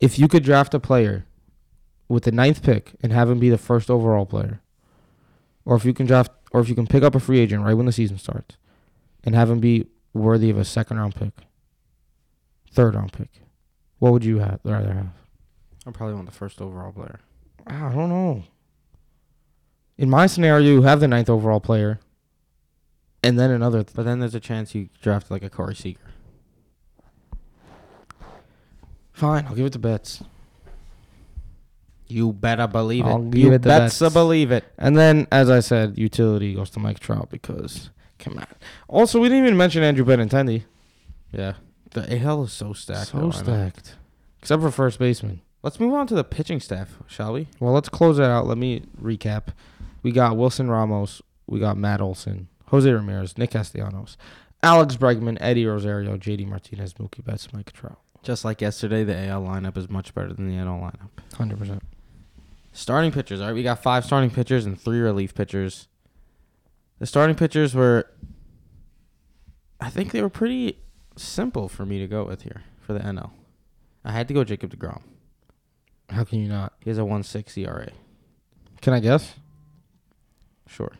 if 0.00 0.18
you 0.18 0.28
could 0.28 0.42
draft 0.44 0.74
a 0.74 0.80
player 0.80 1.24
with 2.08 2.24
the 2.24 2.32
ninth 2.32 2.62
pick 2.62 2.92
and 3.02 3.12
have 3.12 3.30
him 3.30 3.38
be 3.38 3.50
the 3.50 3.58
first 3.58 3.90
overall 3.90 4.26
player, 4.26 4.60
or 5.64 5.76
if 5.76 5.84
you 5.84 5.92
can 5.92 6.06
draft, 6.06 6.30
or 6.52 6.60
if 6.60 6.68
you 6.68 6.74
can 6.74 6.86
pick 6.86 7.02
up 7.02 7.14
a 7.14 7.20
free 7.20 7.38
agent 7.38 7.64
right 7.64 7.74
when 7.74 7.86
the 7.86 7.92
season 7.92 8.18
starts 8.18 8.56
and 9.24 9.34
have 9.34 9.50
him 9.50 9.60
be 9.60 9.86
worthy 10.14 10.50
of 10.50 10.58
a 10.58 10.64
second 10.64 10.98
round 10.98 11.14
pick, 11.14 11.32
third 12.72 12.94
round 12.94 13.12
pick, 13.12 13.30
what 13.98 14.12
would 14.12 14.24
you 14.24 14.38
have, 14.38 14.60
rather 14.64 14.92
have? 14.92 15.08
I 15.86 15.90
probably 15.90 16.14
want 16.14 16.26
the 16.26 16.32
first 16.32 16.60
overall 16.60 16.92
player. 16.92 17.20
I 17.66 17.92
don't 17.92 18.08
know. 18.08 18.44
In 19.96 20.08
my 20.10 20.26
scenario, 20.26 20.64
you 20.64 20.82
have 20.82 21.00
the 21.00 21.08
ninth 21.08 21.28
overall 21.28 21.60
player, 21.60 21.98
and 23.22 23.38
then 23.38 23.50
another. 23.50 23.82
Th- 23.82 23.94
But 23.94 24.04
then 24.04 24.20
there's 24.20 24.34
a 24.34 24.40
chance 24.40 24.74
you 24.74 24.88
draft 25.02 25.30
like 25.30 25.42
a 25.42 25.50
Corey 25.50 25.74
Seager. 25.74 25.98
Fine, 29.12 29.46
I'll 29.46 29.54
give 29.54 29.66
it 29.66 29.72
to 29.72 29.78
Betts. 29.78 30.22
You 32.06 32.32
better 32.32 32.66
believe 32.66 33.04
I'll 33.04 33.20
it. 33.22 33.30
give 33.32 33.40
you 33.44 33.52
it 33.52 33.62
bet's 33.62 33.98
Betts. 33.98 34.14
believe 34.14 34.50
it. 34.50 34.64
And 34.78 34.96
then, 34.96 35.26
as 35.30 35.50
I 35.50 35.60
said, 35.60 35.98
utility 35.98 36.54
goes 36.54 36.70
to 36.70 36.80
Mike 36.80 37.00
Trout 37.00 37.28
because 37.30 37.90
come 38.18 38.38
on. 38.38 38.46
Also, 38.88 39.20
we 39.20 39.28
didn't 39.28 39.44
even 39.44 39.56
mention 39.56 39.82
Andrew 39.82 40.04
Benintendi. 40.04 40.64
Yeah. 41.32 41.54
The 41.90 42.20
AL 42.22 42.44
is 42.44 42.52
so 42.52 42.72
stacked. 42.72 43.08
so 43.08 43.18
though, 43.18 43.30
stacked, 43.30 43.96
except 44.40 44.62
for 44.62 44.70
first 44.70 44.98
baseman. 44.98 45.40
Let's 45.62 45.80
move 45.80 45.94
on 45.94 46.06
to 46.08 46.14
the 46.14 46.24
pitching 46.24 46.60
staff, 46.60 46.98
shall 47.06 47.32
we? 47.32 47.48
Well, 47.58 47.72
let's 47.72 47.88
close 47.88 48.18
that 48.18 48.30
out. 48.30 48.46
Let 48.46 48.58
me 48.58 48.82
recap. 49.00 49.48
We 50.02 50.12
got 50.12 50.36
Wilson 50.36 50.70
Ramos. 50.70 51.22
We 51.46 51.58
got 51.58 51.76
Matt 51.76 52.00
Olson, 52.00 52.48
Jose 52.66 52.90
Ramirez, 52.90 53.38
Nick 53.38 53.50
Castellanos, 53.52 54.16
Alex 54.62 54.96
Bregman, 54.96 55.38
Eddie 55.40 55.66
Rosario, 55.66 56.16
J.D. 56.18 56.44
Martinez, 56.44 56.94
Mookie 56.94 57.24
Betts, 57.24 57.52
Mike 57.52 57.72
Trout. 57.72 57.98
Just 58.22 58.44
like 58.44 58.60
yesterday, 58.60 59.02
the 59.02 59.16
AL 59.16 59.42
lineup 59.42 59.76
is 59.76 59.88
much 59.88 60.14
better 60.14 60.32
than 60.32 60.46
the 60.48 60.54
NL 60.62 60.80
lineup. 60.80 61.08
Hundred 61.34 61.58
percent. 61.58 61.82
Starting 62.72 63.10
pitchers. 63.10 63.40
All 63.40 63.46
right, 63.48 63.54
we 63.54 63.62
got 63.62 63.82
five 63.82 64.04
starting 64.04 64.30
pitchers 64.30 64.66
and 64.66 64.78
three 64.78 65.00
relief 65.00 65.34
pitchers. 65.34 65.88
The 66.98 67.06
starting 67.06 67.36
pitchers 67.36 67.74
were, 67.74 68.06
I 69.80 69.90
think 69.90 70.10
they 70.12 70.22
were 70.22 70.28
pretty 70.28 70.78
simple 71.16 71.68
for 71.68 71.86
me 71.86 71.98
to 72.00 72.06
go 72.08 72.24
with 72.24 72.42
here 72.42 72.62
for 72.80 72.92
the 72.92 73.00
NL. 73.00 73.30
I 74.04 74.12
had 74.12 74.28
to 74.28 74.34
go 74.34 74.44
Jacob 74.44 74.74
DeGrom. 74.76 75.02
How 76.10 76.24
can 76.24 76.40
you 76.40 76.48
not? 76.48 76.72
He 76.80 76.90
has 76.90 76.98
a 76.98 77.02
1.6 77.02 77.56
ERA. 77.58 77.90
Can 78.80 78.92
I 78.94 79.00
guess? 79.00 79.34
Sure. 80.66 80.92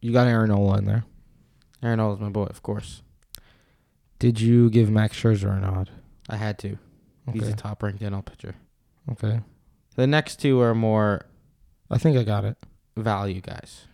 You 0.00 0.12
got 0.12 0.26
Aaron 0.26 0.48
Nola 0.50 0.78
in 0.78 0.86
there. 0.86 1.04
Aaron 1.82 1.98
Nola 1.98 2.14
is 2.14 2.20
my 2.20 2.28
boy, 2.28 2.44
of 2.44 2.62
course. 2.62 3.02
Did 4.18 4.40
you 4.40 4.70
give 4.70 4.90
Max 4.90 5.20
Scherzer 5.20 5.56
a 5.56 5.60
nod? 5.60 5.90
I 6.28 6.36
had 6.36 6.58
to. 6.60 6.78
He's 7.32 7.42
Okay. 7.42 7.52
a 7.52 7.56
top 7.56 7.82
ranked 7.82 8.02
NL 8.02 8.24
pitcher. 8.24 8.54
Okay. 9.10 9.40
The 9.96 10.06
next 10.06 10.36
two 10.36 10.60
are 10.60 10.74
more 10.74 11.26
I 11.90 11.98
think 11.98 12.16
I 12.16 12.22
got 12.24 12.44
it. 12.44 12.56
value 12.96 13.40
guys. 13.40 13.86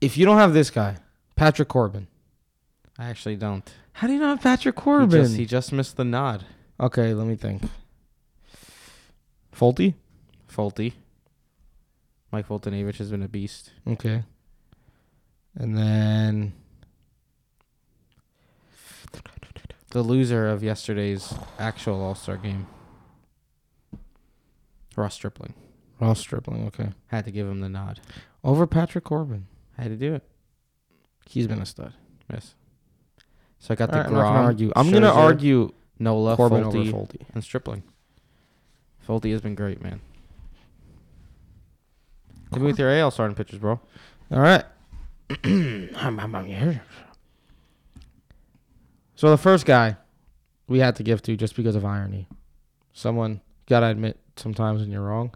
If 0.00 0.16
you 0.16 0.24
don't 0.24 0.38
have 0.38 0.52
this 0.52 0.70
guy, 0.70 0.96
Patrick 1.36 1.68
Corbin. 1.68 2.06
I 2.98 3.08
actually 3.10 3.36
don't. 3.36 3.68
How 3.92 4.06
do 4.06 4.12
you 4.12 4.20
not 4.20 4.28
have 4.36 4.42
Patrick 4.42 4.76
He 4.78 4.80
Corbin? 4.82 5.10
just, 5.10 5.36
he 5.36 5.44
just 5.46 5.72
missed 5.72 5.96
the 5.96 6.04
nod. 6.04 6.44
okay, 6.80 7.14
let 7.14 7.26
me 7.26 7.36
think. 7.36 7.62
Folty? 9.54 9.94
Folty. 10.48 10.92
Mike 12.30 12.46
Foltynewicz 12.46 12.96
has 12.98 13.10
been 13.10 13.22
a 13.22 13.28
beast. 13.28 13.70
Okay. 13.86 14.22
And 15.56 15.76
then 15.76 16.52
The 19.90 20.02
loser 20.02 20.48
of 20.48 20.62
yesterday's 20.62 21.32
actual 21.58 22.02
All 22.02 22.14
Star 22.14 22.36
game. 22.36 22.66
Ross 24.96 25.14
Stripling. 25.14 25.54
Ross 25.98 26.20
Stripling. 26.20 26.66
Okay. 26.66 26.90
Had 27.06 27.24
to 27.24 27.30
give 27.30 27.46
him 27.46 27.60
the 27.60 27.68
nod. 27.70 28.00
Over 28.44 28.66
Patrick 28.66 29.04
Corbin. 29.04 29.46
I 29.78 29.82
had 29.82 29.90
to 29.90 29.96
do 29.96 30.14
it. 30.14 30.22
He's 31.26 31.46
been 31.46 31.60
a 31.60 31.66
stud. 31.66 31.92
Yes. 32.32 32.54
So 33.58 33.72
I 33.72 33.76
got 33.76 33.90
All 33.90 33.92
the 33.92 33.98
right, 34.00 34.06
I'm 34.06 34.12
not 34.12 34.20
gonna 34.22 34.32
Grom, 34.32 34.44
argue. 34.44 34.72
I'm 34.76 34.90
gonna 34.90 35.06
Scherzer, 35.10 35.14
argue 35.16 35.72
Nola, 35.98 36.36
Corbin 36.36 36.64
over 36.64 36.78
Folty. 36.84 37.20
and 37.34 37.42
Stripling. 37.44 37.82
Folty 39.06 39.30
has 39.32 39.40
been 39.40 39.54
great, 39.54 39.82
man. 39.82 40.00
Hit 42.52 42.60
me 42.60 42.66
with 42.66 42.78
your 42.78 42.90
AL 42.90 43.10
starting 43.10 43.34
pitchers, 43.34 43.58
bro. 43.58 43.80
All 44.30 44.40
right. 44.40 44.64
so 49.14 49.30
the 49.30 49.36
first 49.36 49.66
guy 49.66 49.96
we 50.66 50.78
had 50.78 50.96
to 50.96 51.02
give 51.02 51.22
to 51.22 51.36
just 51.36 51.56
because 51.56 51.76
of 51.76 51.84
irony. 51.84 52.26
Someone 52.92 53.40
gotta 53.66 53.86
admit 53.86 54.18
sometimes 54.36 54.80
when 54.80 54.90
you're 54.90 55.02
wrong. 55.02 55.34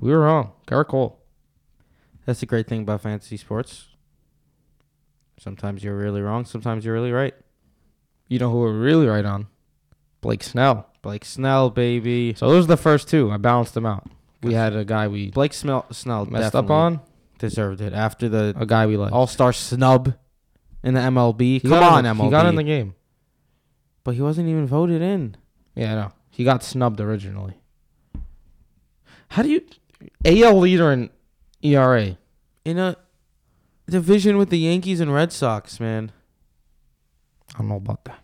We 0.00 0.10
were 0.10 0.20
wrong. 0.20 0.52
Gerrit 0.66 0.88
Cole. 0.88 1.18
That's 2.26 2.40
the 2.40 2.46
great 2.46 2.66
thing 2.66 2.82
about 2.82 3.02
fantasy 3.02 3.36
sports. 3.36 3.86
Sometimes 5.38 5.82
you're 5.84 5.96
really 5.96 6.22
wrong. 6.22 6.44
Sometimes 6.44 6.84
you're 6.84 6.94
really 6.94 7.12
right. 7.12 7.34
You 8.28 8.38
know 8.38 8.50
who 8.50 8.60
we're 8.60 8.72
really 8.72 9.06
right 9.06 9.24
on? 9.24 9.48
Blake 10.20 10.42
Snell. 10.42 10.88
Blake 11.02 11.24
Snell, 11.24 11.68
baby. 11.70 12.34
So 12.36 12.48
those 12.48 12.64
are 12.64 12.68
the 12.68 12.76
first 12.78 13.08
two. 13.08 13.30
I 13.30 13.36
balanced 13.36 13.74
them 13.74 13.84
out. 13.84 14.08
We 14.42 14.54
had 14.54 14.74
a 14.74 14.84
guy 14.84 15.08
we 15.08 15.30
Blake 15.30 15.52
Smell, 15.52 15.86
Snell 15.90 16.26
messed 16.26 16.54
up 16.54 16.70
on, 16.70 17.00
deserved 17.38 17.80
it 17.80 17.92
after 17.92 18.28
the 18.28 18.54
a 18.58 18.66
guy 18.66 18.86
we 18.86 18.96
liked. 18.96 19.12
All 19.12 19.26
Star 19.26 19.52
snub 19.52 20.14
in 20.82 20.94
the 20.94 21.00
MLB. 21.00 21.40
He 21.40 21.60
Come 21.60 21.82
on, 21.82 22.04
the, 22.04 22.10
MLB. 22.10 22.24
He 22.24 22.30
got 22.30 22.46
in 22.46 22.54
the 22.54 22.62
game. 22.62 22.94
but 24.02 24.14
he 24.14 24.20
wasn't 24.22 24.48
even 24.48 24.66
voted 24.66 25.02
in. 25.02 25.36
Yeah, 25.74 25.92
I 25.92 25.94
know. 25.94 26.12
He 26.30 26.44
got 26.44 26.62
snubbed 26.62 27.00
originally. 27.00 27.54
How 29.28 29.42
do 29.42 29.50
you 29.50 29.62
AL 30.24 30.58
leader 30.58 30.92
in 30.92 31.10
ERA? 31.64 32.16
In 32.64 32.78
a 32.78 32.96
division 33.88 34.36
with 34.36 34.50
the 34.50 34.58
Yankees 34.58 35.00
and 35.00 35.12
Red 35.12 35.32
Sox, 35.32 35.80
man. 35.80 36.12
I 37.54 37.58
don't 37.58 37.68
know 37.68 37.76
about 37.76 38.04
that. 38.04 38.20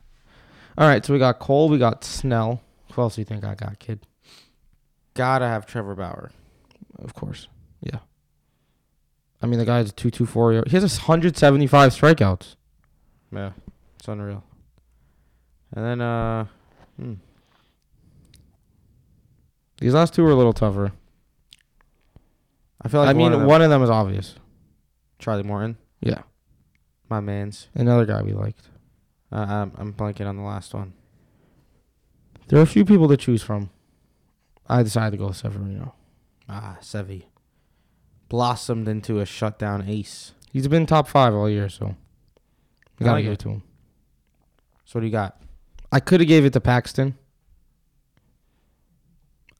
All 0.79 0.87
right, 0.87 1.05
so 1.05 1.13
we 1.13 1.19
got 1.19 1.39
Cole, 1.39 1.69
we 1.69 1.79
got 1.79 2.05
Snell. 2.05 2.61
Who 2.93 3.03
else 3.03 3.17
do 3.17 3.21
you 3.21 3.25
think 3.25 3.45
I 3.45 3.55
got, 3.55 3.79
kid? 3.79 4.07
Gotta 5.15 5.47
have 5.47 5.67
Trevor 5.67 5.95
Bauer. 5.95 6.31
Of 6.99 7.15
course. 7.15 7.49
Yeah. 7.81 7.99
I 9.43 9.47
mean, 9.47 9.59
the 9.59 9.65
guy's 9.65 9.91
a 9.91 9.93
224. 9.93 10.65
He 10.67 10.77
has 10.77 10.99
175 10.99 11.93
strikeouts. 11.93 12.57
Yeah, 13.33 13.53
it's 13.99 14.09
unreal. 14.09 14.45
And 15.73 15.85
then, 15.85 16.01
uh, 16.01 16.47
hmm. 16.97 17.15
These 19.81 19.95
last 19.95 20.15
two 20.15 20.23
were 20.23 20.31
a 20.31 20.35
little 20.35 20.53
tougher. 20.53 20.93
I 22.83 22.89
feel 22.89 23.01
like 23.01 23.11
I 23.11 23.13
mean, 23.13 23.33
one, 23.33 23.47
one 23.47 23.61
of 23.63 23.67
of, 23.67 23.71
them- 23.71 23.81
them 23.81 23.83
is 23.83 23.91
obvious. 23.91 24.35
Charlie 25.19 25.43
Morton, 25.43 25.77
Yeah. 26.01 26.23
my 27.11 27.21
man's. 27.21 27.69
Another 27.75 28.07
guy 28.07 28.23
we 28.23 28.33
liked. 28.33 28.69
Uh, 29.31 29.37
I'm, 29.37 29.73
I'm 29.77 29.93
blanking 29.93 30.27
on 30.27 30.37
the 30.37 30.43
last 30.43 30.73
one. 30.75 30.95
There 32.49 32.59
are 32.59 32.63
a 32.63 32.67
few 32.67 32.85
people 32.85 33.07
to 33.09 33.17
choose 33.17 33.43
from. 33.43 33.71
I 34.67 34.83
decided 34.83 35.13
to 35.13 35.17
go 35.19 35.29
with 35.29 35.37
Severino. 35.37 35.95
Ah, 36.49 36.79
Sevi. 36.81 37.25
Blossomed 38.29 38.89
into 38.89 39.21
a 39.21 39.27
shutdown 39.27 39.85
ace. 39.89 40.33
He's 40.53 40.67
been 40.69 40.87
top 40.87 41.07
five 41.07 41.35
all 41.35 41.49
year, 41.51 41.69
so 41.69 41.95
I 43.01 43.05
gotta 43.05 43.13
like 43.17 43.23
give 43.25 43.33
it. 43.33 43.35
it 43.35 43.39
to 43.41 43.49
him. 43.51 43.63
So 44.85 44.99
what 44.99 45.01
do 45.03 45.07
you 45.07 45.13
got? 45.13 45.41
I 45.93 46.01
could 46.01 46.21
have 46.21 46.29
gave 46.29 46.45
it 46.45 46.53
to 46.55 46.61
Paxton. 46.61 47.17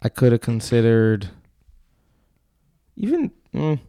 I 0.03 0.09
could 0.09 0.33
have 0.33 0.41
considered 0.41 1.29
even 3.01 3.33
mm, 3.55 3.81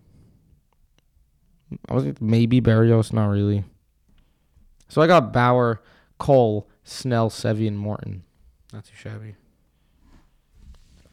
I 1.87 1.93
was 1.93 2.05
maybe 2.19 2.61
Berrios, 2.61 3.13
not 3.13 3.27
really. 3.27 3.65
So 4.87 5.01
I 5.01 5.07
got 5.07 5.33
Bauer, 5.33 5.81
Cole, 6.17 6.67
Snell, 6.83 7.29
Sevy, 7.29 7.67
and 7.67 7.77
Morton. 7.77 8.23
Not 8.73 8.85
too 8.85 8.95
shabby. 8.95 9.35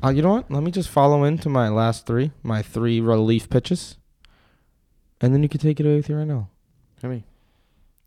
Uh, 0.03 0.11
you 0.11 0.23
know 0.23 0.35
what? 0.35 0.51
Let 0.51 0.63
me 0.63 0.71
just 0.71 0.89
follow 0.89 1.25
into 1.25 1.49
my 1.49 1.69
last 1.69 2.07
three, 2.07 2.31
my 2.43 2.63
three 2.63 3.01
relief 3.01 3.51
pitches, 3.51 3.97
and 5.21 5.35
then 5.35 5.43
you 5.43 5.49
can 5.49 5.61
take 5.61 5.81
it 5.81 5.87
away 5.87 5.97
with 5.97 6.09
you 6.09 6.17
right 6.17 6.27
now. 6.27 6.49
Hit 7.03 7.11
me. 7.11 7.25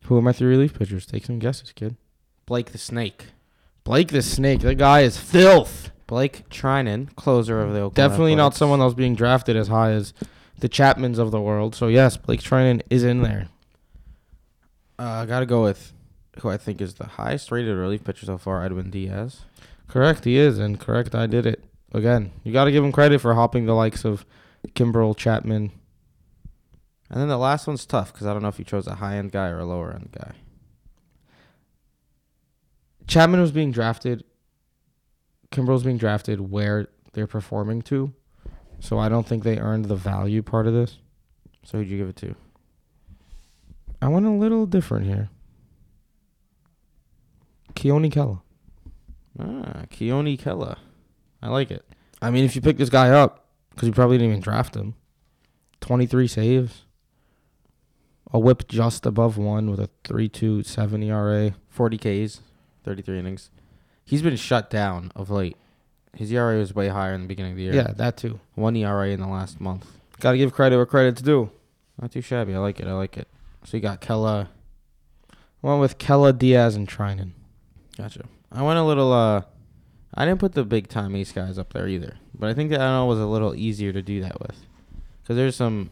Who 0.05 0.17
are 0.17 0.21
my 0.21 0.31
three 0.31 0.47
relief 0.47 0.73
pitchers? 0.77 1.05
Take 1.05 1.25
some 1.25 1.39
guesses, 1.39 1.73
kid. 1.73 1.97
Blake 2.45 2.71
the 2.71 2.77
Snake. 2.77 3.25
Blake 3.83 4.07
the 4.07 4.21
Snake. 4.21 4.61
That 4.61 4.75
guy 4.75 5.01
is 5.01 5.17
filth. 5.17 5.91
Blake 6.11 6.49
Treinen, 6.49 7.15
closer 7.15 7.61
of 7.61 7.71
the 7.71 7.79
Oakland 7.79 7.95
Definitely 7.95 8.35
not 8.35 8.47
Athletics. 8.47 8.57
someone 8.57 8.79
that 8.79 8.85
was 8.85 8.95
being 8.95 9.15
drafted 9.15 9.55
as 9.55 9.69
high 9.69 9.91
as 9.91 10.13
the 10.59 10.67
Chapmans 10.67 11.17
of 11.17 11.31
the 11.31 11.39
world. 11.39 11.73
So 11.73 11.87
yes, 11.87 12.17
Blake 12.17 12.41
Treinen 12.41 12.81
is 12.89 13.05
in 13.05 13.21
there. 13.21 13.47
Uh, 14.99 15.03
I 15.03 15.25
gotta 15.25 15.45
go 15.45 15.63
with 15.63 15.93
who 16.41 16.49
I 16.49 16.57
think 16.57 16.81
is 16.81 16.95
the 16.95 17.07
highest 17.07 17.49
rated 17.49 17.77
relief 17.77 18.03
pitcher 18.03 18.25
so 18.25 18.37
far, 18.37 18.61
Edwin 18.61 18.89
Diaz. 18.89 19.43
Correct, 19.87 20.25
he 20.25 20.35
is, 20.35 20.59
and 20.59 20.77
correct, 20.77 21.15
I 21.15 21.27
did 21.27 21.45
it 21.45 21.63
again. 21.93 22.31
You 22.43 22.51
got 22.51 22.65
to 22.65 22.73
give 22.73 22.83
him 22.83 22.91
credit 22.91 23.21
for 23.21 23.33
hopping 23.33 23.65
the 23.65 23.73
likes 23.73 24.03
of 24.03 24.25
Kimbrel, 24.75 25.15
Chapman. 25.15 25.71
And 27.09 27.21
then 27.21 27.29
the 27.29 27.37
last 27.37 27.67
one's 27.67 27.85
tough 27.85 28.11
because 28.11 28.27
I 28.27 28.33
don't 28.33 28.41
know 28.41 28.49
if 28.49 28.59
you 28.59 28.65
chose 28.65 28.85
a 28.85 28.95
high 28.95 29.15
end 29.15 29.31
guy 29.31 29.47
or 29.47 29.59
a 29.59 29.65
lower 29.65 29.93
end 29.93 30.09
guy. 30.11 30.33
Chapman 33.07 33.39
was 33.39 33.53
being 33.53 33.71
drafted. 33.71 34.25
Kimbrel's 35.51 35.83
being 35.83 35.97
drafted 35.97 36.51
where 36.51 36.87
they're 37.13 37.27
performing 37.27 37.81
to, 37.83 38.13
so 38.79 38.97
I 38.97 39.09
don't 39.09 39.27
think 39.27 39.43
they 39.43 39.59
earned 39.59 39.85
the 39.85 39.95
value 39.95 40.41
part 40.41 40.67
of 40.67 40.73
this. 40.73 40.97
So 41.63 41.77
who'd 41.77 41.89
you 41.89 41.97
give 41.97 42.09
it 42.09 42.15
to? 42.17 42.35
I 44.01 44.07
went 44.07 44.25
a 44.25 44.31
little 44.31 44.65
different 44.65 45.05
here. 45.05 45.29
Keone 47.75 48.11
Kela. 48.11 48.41
Ah, 49.39 49.83
Keone 49.89 50.39
Kela. 50.39 50.77
I 51.41 51.49
like 51.49 51.69
it. 51.71 51.85
I 52.21 52.31
mean, 52.31 52.45
if 52.45 52.55
you 52.55 52.61
pick 52.61 52.77
this 52.77 52.89
guy 52.89 53.09
up, 53.09 53.45
because 53.71 53.87
you 53.87 53.93
probably 53.93 54.17
didn't 54.17 54.31
even 54.31 54.41
draft 54.41 54.75
him, 54.75 54.95
23 55.81 56.27
saves, 56.27 56.85
a 58.31 58.39
whip 58.39 58.67
just 58.67 59.05
above 59.05 59.37
one 59.37 59.69
with 59.69 59.79
a 59.79 59.89
3.27 60.05 61.05
ERA. 61.05 61.53
40 61.69 61.97
Ks, 61.97 62.41
33 62.83 63.19
innings. 63.19 63.49
He's 64.11 64.21
been 64.21 64.35
shut 64.35 64.69
down 64.69 65.09
of 65.15 65.29
late. 65.29 65.55
His 66.17 66.33
ERA 66.33 66.57
was 66.57 66.75
way 66.75 66.89
higher 66.89 67.13
in 67.13 67.21
the 67.21 67.27
beginning 67.29 67.53
of 67.53 67.57
the 67.57 67.63
year. 67.63 67.73
Yeah, 67.73 67.93
that 67.95 68.17
too. 68.17 68.41
One 68.55 68.75
ERA 68.75 69.07
in 69.07 69.21
the 69.21 69.27
last 69.27 69.61
month. 69.61 69.87
Got 70.19 70.33
to 70.33 70.37
give 70.37 70.51
credit 70.51 70.75
where 70.75 70.85
credit's 70.85 71.21
due. 71.21 71.49
Not 72.01 72.11
too 72.11 72.19
shabby. 72.19 72.53
I 72.53 72.57
like 72.57 72.81
it. 72.81 72.87
I 72.87 72.91
like 72.91 73.15
it. 73.15 73.29
So 73.63 73.77
you 73.77 73.81
got 73.81 74.01
Kela. 74.01 74.49
Went 75.61 75.79
with 75.79 75.97
Kela, 75.97 76.37
Diaz, 76.37 76.75
and 76.75 76.89
Treinen. 76.89 77.31
Gotcha. 77.97 78.25
I 78.51 78.61
went 78.63 78.79
a 78.79 78.83
little. 78.83 79.13
uh 79.13 79.43
I 80.13 80.25
didn't 80.25 80.41
put 80.41 80.51
the 80.55 80.65
big 80.65 80.89
time 80.89 81.15
ace 81.15 81.31
guys 81.31 81.57
up 81.57 81.71
there 81.71 81.87
either, 81.87 82.17
but 82.37 82.49
I 82.49 82.53
think 82.53 82.69
that 82.71 82.81
I 82.81 82.91
know 82.97 83.05
was 83.05 83.17
a 83.19 83.25
little 83.25 83.55
easier 83.55 83.93
to 83.93 84.01
do 84.01 84.19
that 84.19 84.41
with, 84.41 84.65
because 85.23 85.37
there's 85.37 85.55
some 85.55 85.89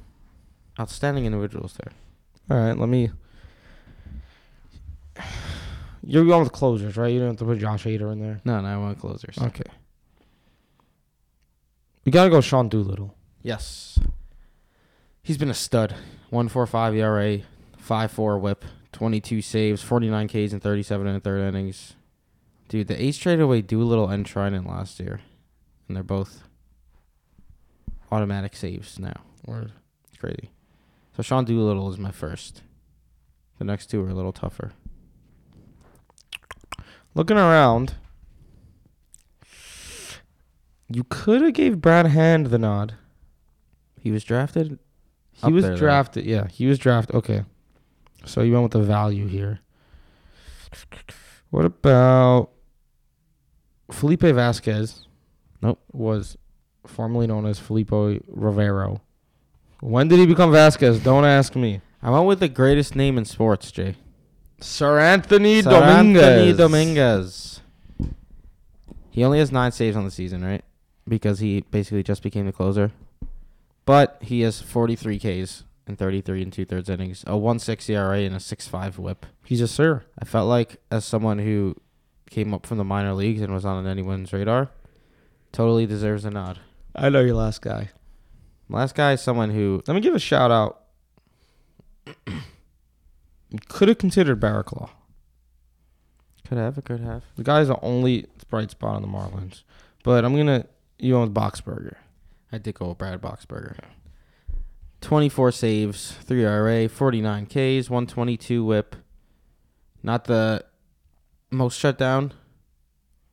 outstanding 0.78 1.26
individuals 1.26 1.78
there. 1.82 1.94
All 2.52 2.62
right, 2.62 2.78
let 2.78 2.90
me. 2.90 3.12
You're 6.10 6.26
going 6.26 6.42
with 6.42 6.52
closers, 6.52 6.98
right? 6.98 7.14
You 7.14 7.20
don't 7.20 7.30
have 7.30 7.38
to 7.38 7.46
put 7.46 7.60
Josh 7.60 7.84
Hader 7.84 8.12
in 8.12 8.20
there. 8.20 8.42
No, 8.44 8.60
no, 8.60 8.68
I 8.68 8.78
want 8.78 8.98
closers. 9.00 9.38
Okay. 9.38 9.64
We 12.04 12.12
got 12.12 12.24
to 12.24 12.32
go 12.32 12.42
Sean 12.42 12.68
Doolittle. 12.68 13.14
Yes. 13.44 14.00
He's 15.22 15.38
been 15.38 15.52
a 15.52 15.54
stud. 15.54 15.92
145 16.32 16.96
ERA, 16.96 17.42
5-4 17.88 18.42
whip, 18.42 18.66
22 18.92 19.44
saves, 19.44 19.84
49 19.84 20.28
Ks 20.28 20.52
and 20.52 20.62
37 20.62 21.06
in 21.06 21.14
the 21.14 21.20
third 21.20 21.42
innings. 21.42 21.94
Dude, 22.70 22.88
the 22.88 23.00
A's 23.00 23.18
traded 23.20 23.42
away 23.42 23.62
Doolittle 23.62 24.10
and 24.10 24.26
Treinen 24.26 24.68
last 24.68 25.00
year, 25.00 25.22
and 25.88 25.96
they're 25.96 26.04
both 26.04 26.42
automatic 28.12 28.56
saves 28.56 28.98
now. 28.98 29.22
Word. 29.46 29.74
It's 30.08 30.18
crazy. 30.18 30.50
So 31.16 31.22
Sean 31.22 31.46
Doolittle 31.46 31.92
is 31.92 32.00
my 32.00 32.12
first. 32.12 32.64
The 33.60 33.66
next 33.66 33.88
two 33.88 34.04
are 34.04 34.10
a 34.10 34.16
little 34.16 34.34
tougher. 34.34 34.72
Looking 37.20 37.36
around, 37.36 37.96
you 40.88 41.04
could 41.04 41.42
have 41.42 41.52
gave 41.52 41.82
Brad 41.82 42.06
Hand 42.06 42.46
the 42.46 42.58
nod. 42.58 42.94
He 44.00 44.10
was 44.10 44.24
drafted. 44.24 44.80
He 45.34 45.52
was 45.52 45.66
there, 45.66 45.74
though. 45.74 45.80
drafted. 45.80 46.26
Yeah, 46.26 46.48
he 46.48 46.66
was 46.66 46.80
drafted. 46.80 47.18
Okay, 47.18 47.44
so 48.24 48.40
you 48.42 48.54
went 48.54 48.64
with 48.64 48.72
the 48.72 48.84
value 48.84 49.28
here. 49.28 49.60
What 51.50 51.66
about 51.66 52.52
Felipe 53.92 54.22
Vasquez? 54.22 55.06
Nope. 55.62 55.82
Was 55.92 56.38
formerly 56.88 57.28
known 57.28 57.46
as 57.46 57.60
Felipe 57.60 57.92
Rivero. 57.92 59.02
When 59.82 60.08
did 60.08 60.20
he 60.20 60.26
become 60.26 60.54
Vasquez? 60.54 61.04
Don't 61.04 61.26
ask 61.26 61.54
me. 61.58 61.82
I 62.02 62.12
went 62.12 62.28
with 62.28 62.40
the 62.40 62.48
greatest 62.48 62.96
name 62.96 63.18
in 63.18 63.26
sports, 63.26 63.74
Jay. 63.74 63.98
Sir 64.62 65.00
Anthony 65.00 65.62
Sir 65.62 65.70
Dominguez. 65.70 66.24
Anthony 66.24 66.54
Dominguez. 66.54 67.62
He 69.10 69.24
only 69.24 69.40
has 69.40 69.52
nine 69.52 69.72
saves 69.72 69.96
on 69.98 70.06
the 70.06 70.12
season, 70.12 70.44
right? 70.44 70.64
Because 71.08 71.40
he 71.40 71.62
basically 71.62 72.04
just 72.04 72.24
became 72.24 72.46
the 72.46 72.52
closer. 72.52 72.92
But 73.86 74.18
he 74.22 74.42
has 74.42 74.62
43 74.62 75.18
Ks 75.18 75.64
in 75.88 75.96
33 75.96 76.44
and 76.44 76.54
two 76.54 76.66
thirds 76.66 76.90
innings, 76.90 77.24
a 77.24 77.32
1.6 77.32 77.90
ERA 77.90 78.20
and 78.20 78.36
a 78.36 78.40
6.5 78.40 78.98
WHIP. 79.00 79.26
He's 79.44 79.62
a 79.62 79.68
sir. 79.68 80.04
I 80.20 80.26
felt 80.26 80.48
like 80.48 80.78
as 80.92 81.04
someone 81.04 81.40
who 81.40 81.76
came 82.30 82.54
up 82.54 82.68
from 82.68 82.78
the 82.78 82.84
minor 82.84 83.14
leagues 83.14 83.42
and 83.42 83.52
was 83.52 83.66
on 83.66 83.88
anyone's 83.88 84.32
radar, 84.32 84.70
totally 85.52 85.88
deserves 85.88 86.26
a 86.26 86.30
nod. 86.30 86.60
I 86.96 87.10
know 87.10 87.22
your 87.22 87.36
last 87.36 87.62
guy. 87.62 87.90
Last 88.70 88.94
guy 88.94 89.14
is 89.14 89.22
someone 89.22 89.50
who 89.50 89.82
Let 89.88 89.96
me 89.96 90.02
give 90.02 90.14
a 90.14 90.20
shout 90.20 90.52
out. 90.52 90.84
Could 93.68 93.88
have 93.88 93.98
considered 93.98 94.40
Barraclough. 94.40 94.90
could 96.48 96.58
have, 96.58 96.78
it 96.78 96.86
could 96.86 97.00
have. 97.00 97.24
The 97.36 97.44
guy's 97.44 97.68
the 97.68 97.80
only 97.82 98.26
bright 98.50 98.72
spot 98.72 98.96
on 98.96 99.02
the 99.02 99.08
Marlins. 99.08 99.64
But 100.04 100.24
I'm 100.24 100.36
gonna 100.36 100.66
you 100.98 101.14
know 101.14 101.22
with 101.22 101.34
Boxberger. 101.34 101.96
I 102.52 102.58
did 102.58 102.76
go 102.76 102.90
with 102.90 102.98
Brad 102.98 103.22
Boxberger. 103.22 103.80
24 105.02 105.52
saves, 105.52 106.12
3 106.12 106.44
RA, 106.44 106.88
49 106.88 107.46
Ks, 107.46 107.90
122 107.90 108.66
whip. 108.66 108.96
Not 110.04 110.26
the 110.26 110.66
most 111.52 111.80
shutdown 111.80 112.34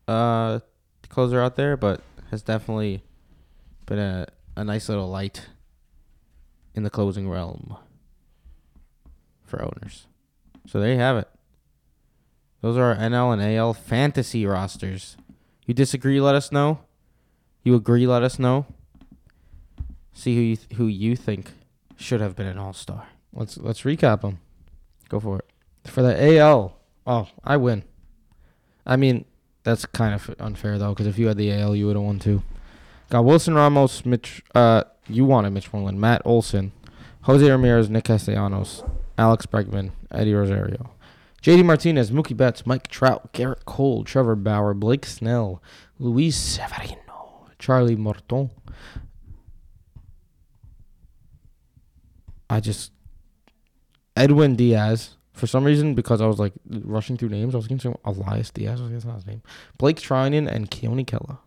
uh, 0.07 0.61
closer 1.09 1.41
out 1.41 1.57
there, 1.57 1.77
but 1.77 2.03
has 2.31 2.43
definitely 2.43 3.03
been 3.87 3.99
a, 3.99 4.27
a 4.57 4.65
nice 4.65 4.89
little 4.89 5.09
light 5.09 5.49
in 6.75 6.83
the 6.83 6.91
closing 6.91 7.29
realm 7.29 7.77
for 9.47 9.63
owners. 9.63 10.07
So 10.67 10.81
there 10.81 10.93
you 10.93 10.99
have 10.99 11.17
it. 11.17 11.29
Those 12.61 12.77
are 12.77 12.85
our 12.85 12.97
NL 12.97 13.33
and 13.33 13.43
AL 13.43 13.75
fantasy 13.75 14.45
rosters. 14.45 15.17
You 15.67 15.75
disagree, 15.75 16.21
let 16.21 16.35
us 16.35 16.51
know. 16.51 16.81
You 17.63 17.75
agree, 17.75 18.07
let 18.07 18.23
us 18.23 18.39
know. 18.39 18.67
See 20.13 20.35
who 20.35 20.41
you 20.41 20.57
th- 20.57 20.73
who 20.79 20.87
you 20.87 21.17
think 21.17 21.53
should 21.97 22.21
have 22.21 22.37
been 22.37 22.47
an 22.47 22.59
All 22.59 22.73
Star. 22.73 23.09
Let's 23.33 23.59
let's 23.59 23.83
recap 23.83 24.23
them. 24.23 24.39
Go 25.09 25.21
for 25.21 25.39
it. 25.39 25.91
For 25.91 26.03
the 26.03 26.39
AL, 26.39 26.77
oh, 27.07 27.29
I 27.45 27.57
win. 27.57 27.85
I 28.87 28.97
mean, 28.97 29.25
that's 29.63 29.85
kind 29.85 30.15
of 30.15 30.35
unfair 30.39 30.79
though, 30.79 30.91
because 30.91 31.07
if 31.07 31.19
you 31.19 31.27
had 31.27 31.37
the 31.37 31.53
AL, 31.53 31.77
you 31.77 31.87
would 31.87 31.97
have 31.97 32.05
won 32.05 32.19
too. 32.19 32.43
Got 33.11 33.25
Wilson 33.25 33.55
Ramos, 33.55 34.07
Mitch. 34.07 34.43
Uh, 34.55 34.85
you 35.09 35.25
wanted 35.25 35.51
Mitch 35.51 35.73
Moreland, 35.73 36.01
Matt 36.01 36.23
Olson, 36.25 36.73
Jose 37.23 37.49
Ramirez, 37.49 37.91
Nick 37.91 38.05
Castellanos, 38.05 38.83
Alex 39.19 39.47
Bregman, 39.47 39.93
Eddie 40.11 40.35
Rosario, 40.35 40.91
JD 41.43 41.65
Martinez, 41.65 42.11
Mookie 42.11 42.37
Betts, 42.37 42.67
Mike 42.67 42.89
Trout, 42.89 43.33
Gerrit 43.33 43.65
Cole, 43.65 44.05
Trevor 44.05 44.37
Bauer, 44.37 44.75
Blake 44.75 45.07
Snell, 45.07 45.63
Luis 45.99 46.37
Severino, 46.37 47.47
Charlie 47.59 47.97
Morton. 47.97 48.51
I 52.49 52.61
just 52.61 52.93
Edwin 54.17 54.57
Diaz. 54.57 55.17
For 55.33 55.47
some 55.47 55.65
reason, 55.65 55.95
because 55.95 56.23
I 56.23 56.27
was 56.27 56.39
like 56.39 56.55
rushing 56.67 57.19
through 57.19 57.29
names, 57.29 57.55
I 57.55 57.59
was 57.59 57.67
considering 57.69 57.99
Elias 58.07 58.51
Diaz. 58.51 58.81
That's 58.83 59.05
not 59.05 59.17
his 59.17 59.27
name. 59.27 59.43
Blake 59.77 59.99
Treinen 59.99 60.51
and 60.51 60.71
Keone 60.71 61.05
Kela. 61.05 61.39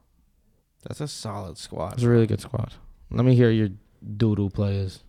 That's 0.84 1.02
a 1.02 1.08
solid 1.08 1.58
squad. 1.58 1.94
It's 1.94 2.04
a 2.04 2.10
really 2.10 2.28
good 2.28 2.40
squad. 2.40 2.74
Let 3.10 3.26
me 3.26 3.34
hear 3.34 3.50
your 3.50 3.70
doodoo 4.06 4.54
players. 4.54 5.04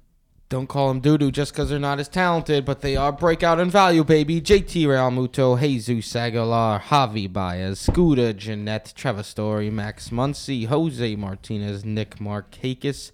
Don't 0.51 0.67
call 0.67 0.89
them 0.89 0.99
doo 0.99 1.17
doo 1.17 1.31
just 1.31 1.53
because 1.53 1.71
they're 1.71 1.79
not 1.79 2.01
as 2.01 2.09
talented, 2.09 2.65
but 2.65 2.81
they 2.81 2.97
are 2.97 3.13
breakout 3.13 3.61
in 3.61 3.71
value, 3.71 4.03
baby. 4.03 4.41
JT 4.41 4.85
Realmuto, 4.85 5.57
Jesus 5.61 6.17
Aguilar, 6.17 6.81
Javi 6.81 7.33
Baez, 7.33 7.79
Scooter 7.79 8.33
Gennett, 8.33 8.93
Trevor 8.97 9.23
Story, 9.23 9.71
Max 9.71 10.09
Muncy, 10.09 10.67
Jose 10.67 11.15
Martinez, 11.15 11.85
Nick 11.85 12.17
Markakis, 12.17 13.13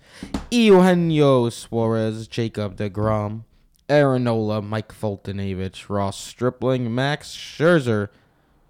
Eugenio 0.51 1.51
Suarez, 1.51 2.27
Jacob 2.27 2.79
DeGrom, 2.79 3.43
Aaron 3.87 4.25
Nola, 4.25 4.63
Mike 4.63 4.95
Foltynewicz, 4.95 5.91
Ross 5.91 6.19
Stripling, 6.19 6.95
Max 6.95 7.37
Scherzer, 7.37 8.09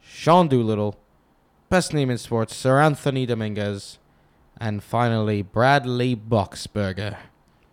Sean 0.01 0.49
Doolittle, 0.49 0.99
best 1.69 1.95
name 1.95 2.11
in 2.11 2.19
sports, 2.19 2.53
Seranthony 2.53 3.29
Dominguez, 3.29 4.01
and 4.61 4.83
finally 4.83 5.41
Bradley 5.43 6.17
Boxberger. 6.17 7.17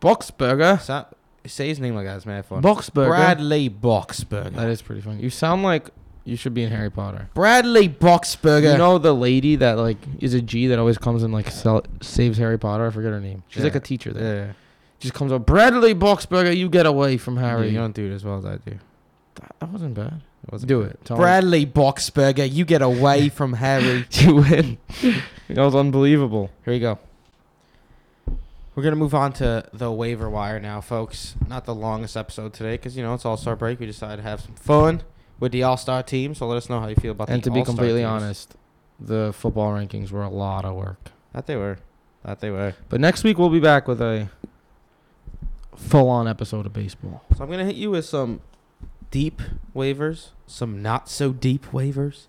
Boxberger. 0.04 0.80
So, 0.82 1.06
say 1.46 1.68
his 1.70 1.80
name 1.80 1.96
like 1.96 2.06
that. 2.06 2.18
It's 2.18 2.26
mad 2.26 2.46
fun. 2.46 2.62
Boxberger. 2.62 3.08
Bradley 3.08 3.70
Boxberger. 3.70 4.54
That 4.56 4.70
is 4.70 4.82
pretty 4.82 5.02
funny. 5.02 5.22
You 5.24 5.30
sound 5.30 5.64
like 5.64 5.90
you 6.26 6.36
should 6.38 6.54
be 6.54 6.64
in 6.64 6.70
Harry 6.72 6.90
Potter. 6.92 7.30
Bradley 7.34 7.90
Boxberger. 7.90 8.74
You 8.74 8.78
know 8.78 8.98
the 8.98 9.14
lady 9.14 9.56
that 9.58 9.78
like 9.78 9.98
is 10.20 10.34
a 10.34 10.42
G 10.42 10.68
that 10.68 10.80
always 10.80 10.98
comes 10.98 11.24
and 11.24 11.34
like 11.34 11.50
sell, 11.50 11.84
saves 12.02 12.38
Harry 12.38 12.58
Potter. 12.60 12.86
I 12.88 12.90
forget 12.92 13.12
her 13.12 13.20
name. 13.20 13.44
She's 13.48 13.64
like 13.64 13.76
a 13.76 13.80
teacher 13.80 14.12
there. 14.14 14.46
yeah. 14.48 14.54
Just 15.00 15.14
comes 15.14 15.32
up. 15.34 15.46
Bradley 15.46 15.94
Boxberger, 15.94 16.56
you 16.56 16.70
get 16.70 16.86
away 16.86 17.18
from 17.18 17.36
Harry, 17.36 17.50
Harry. 17.64 17.70
you 17.72 17.78
don't 17.78 17.94
do 17.94 18.10
it 18.10 18.16
as 18.16 18.24
well 18.24 18.38
as 18.38 18.46
I 18.46 18.56
do. 18.58 18.78
that, 19.60 19.70
wasn't 19.70 19.96
bad. 19.96 20.22
It 20.48 20.52
wasn't 20.52 20.70
Do 20.70 20.82
it. 20.82 20.98
Tell 21.04 21.18
me. 21.18 21.22
Bradley 21.24 21.66
Boxberger, 21.66 22.50
you 22.50 22.64
get 22.64 22.82
away 22.82 23.28
from 23.28 23.54
Harry. 23.54 24.06
you 24.12 24.36
win. 24.50 24.78
that 25.50 25.58
was 25.58 25.76
unbelievable. 25.76 26.52
Here 26.64 26.74
we 26.74 26.80
go. 26.80 27.00
We're 28.76 28.84
gonna 28.84 28.96
move 28.96 29.14
on 29.14 29.34
to 29.34 29.66
the 29.72 29.92
waiver 29.92 30.30
wire 30.30 30.60
now, 30.60 30.82
folks. 30.82 31.36
Not 31.48 31.66
the 31.66 31.76
longest 31.76 32.18
episode 32.18 32.54
today, 32.54 32.72
because 32.74 32.98
you 32.98 33.04
know 33.04 33.14
it's 33.14 33.26
All 33.26 33.38
Star 33.38 33.56
break. 33.56 33.80
We 33.80 33.86
decided 33.86 34.18
to 34.18 34.24
have 34.24 34.42
some 34.42 34.56
fun 34.56 35.04
with 35.40 35.52
the 35.52 35.62
All 35.64 35.78
Star 35.78 36.02
team. 36.02 36.34
So 36.34 36.48
let 36.48 36.58
us 36.58 36.70
know 36.70 36.80
how 36.80 36.88
you 36.88 36.96
feel 36.96 37.12
about 37.12 37.30
And 37.30 37.44
to 37.44 37.52
be 37.52 37.64
completely 37.64 38.02
teams. 38.02 38.10
honest, 38.24 38.56
the 39.00 39.32
football 39.34 39.72
rankings 39.74 40.10
were 40.12 40.24
a 40.24 40.30
lot 40.30 40.66
of 40.66 40.76
work. 40.76 41.12
that 41.34 41.46
they 41.46 41.56
were, 41.56 41.78
that 42.24 42.40
they 42.40 42.50
were. 42.50 42.74
But 42.90 43.00
next 43.00 43.24
week 43.24 43.38
we'll 43.38 43.50
be 43.50 43.60
back 43.60 43.88
with 43.88 44.02
a 44.02 44.30
full-on 45.76 46.28
episode 46.28 46.66
of 46.66 46.74
baseball. 46.74 47.24
So 47.38 47.44
I'm 47.44 47.52
gonna 47.52 47.66
hit 47.66 47.76
you 47.76 47.92
with 47.92 48.06
some 48.06 48.42
deep 49.12 49.42
waivers, 49.76 50.30
some 50.48 50.82
not 50.82 51.10
so 51.10 51.32
deep 51.32 51.68
waivers, 51.68 52.26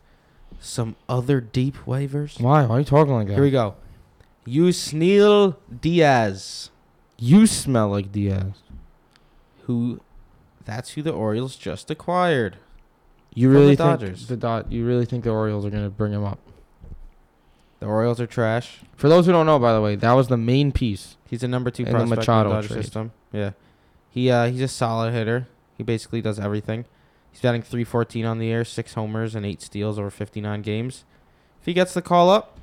some 0.61 0.96
other 1.09 1.40
deep 1.40 1.76
waivers. 1.87 2.38
Why? 2.38 2.66
Why 2.66 2.76
are 2.76 2.78
you 2.80 2.85
talking 2.85 3.14
like 3.14 3.28
that? 3.28 3.35
Here 3.35 3.42
we 3.42 3.50
go. 3.50 3.76
Yusniel 4.46 5.57
Diaz, 5.80 6.70
You 7.18 7.46
smell 7.46 7.88
like 7.88 8.12
Diaz. 8.12 8.52
who 9.62 10.00
that's 10.64 10.90
who 10.90 11.02
the 11.02 11.12
Orioles 11.12 11.57
just 11.57 11.90
acquired. 11.90 12.57
You 13.35 13.48
From 13.48 13.54
the 13.54 13.61
really 13.61 13.76
Dodgers. 13.76 14.18
think 14.20 14.28
the 14.28 14.37
dot? 14.37 14.70
You 14.72 14.87
really 14.87 15.04
think 15.07 15.24
the 15.24 15.30
Orioles 15.30 15.64
are 15.66 15.70
gonna 15.70 15.90
bring 15.90 16.12
him 16.12 16.24
up? 16.24 16.38
The 17.80 17.87
Orioles 17.87 18.20
are 18.20 18.26
trash. 18.26 18.80
For 18.96 19.09
those 19.09 19.26
who 19.26 19.33
don't 19.33 19.46
know, 19.46 19.59
by 19.59 19.74
the 19.74 19.80
way, 19.80 19.96
that 19.96 20.12
was 20.12 20.28
the 20.28 20.37
main 20.37 20.72
piece. 20.72 21.16
He's 21.28 21.42
a 21.42 21.48
number 21.48 21.70
two 21.70 21.83
In 21.83 21.87
the 21.88 21.92
prospect 21.92 22.12
in 22.12 22.16
Machado 22.18 22.48
the 22.50 22.54
Dodger 22.57 22.68
trade. 22.68 22.83
system. 22.85 23.12
Yeah, 23.33 23.50
he 24.09 24.30
uh, 24.30 24.46
he's 24.50 24.61
a 24.62 24.68
solid 24.68 25.12
hitter. 25.12 25.48
He 25.76 25.83
basically 25.83 26.20
does 26.22 26.38
everything. 26.38 26.85
He's 27.33 27.40
batting 27.40 27.62
314 27.62 28.24
on 28.24 28.38
the 28.38 28.50
air, 28.52 28.64
six 28.64 28.94
homers 28.94 29.35
and 29.35 29.44
eight 29.44 29.61
steals 29.61 29.98
over 29.98 30.09
59 30.09 30.62
games. 30.62 31.04
If 31.61 31.66
he 31.66 31.72
gets 31.72 31.92
the 31.92 32.00
call 32.02 32.30
up, 32.30 32.61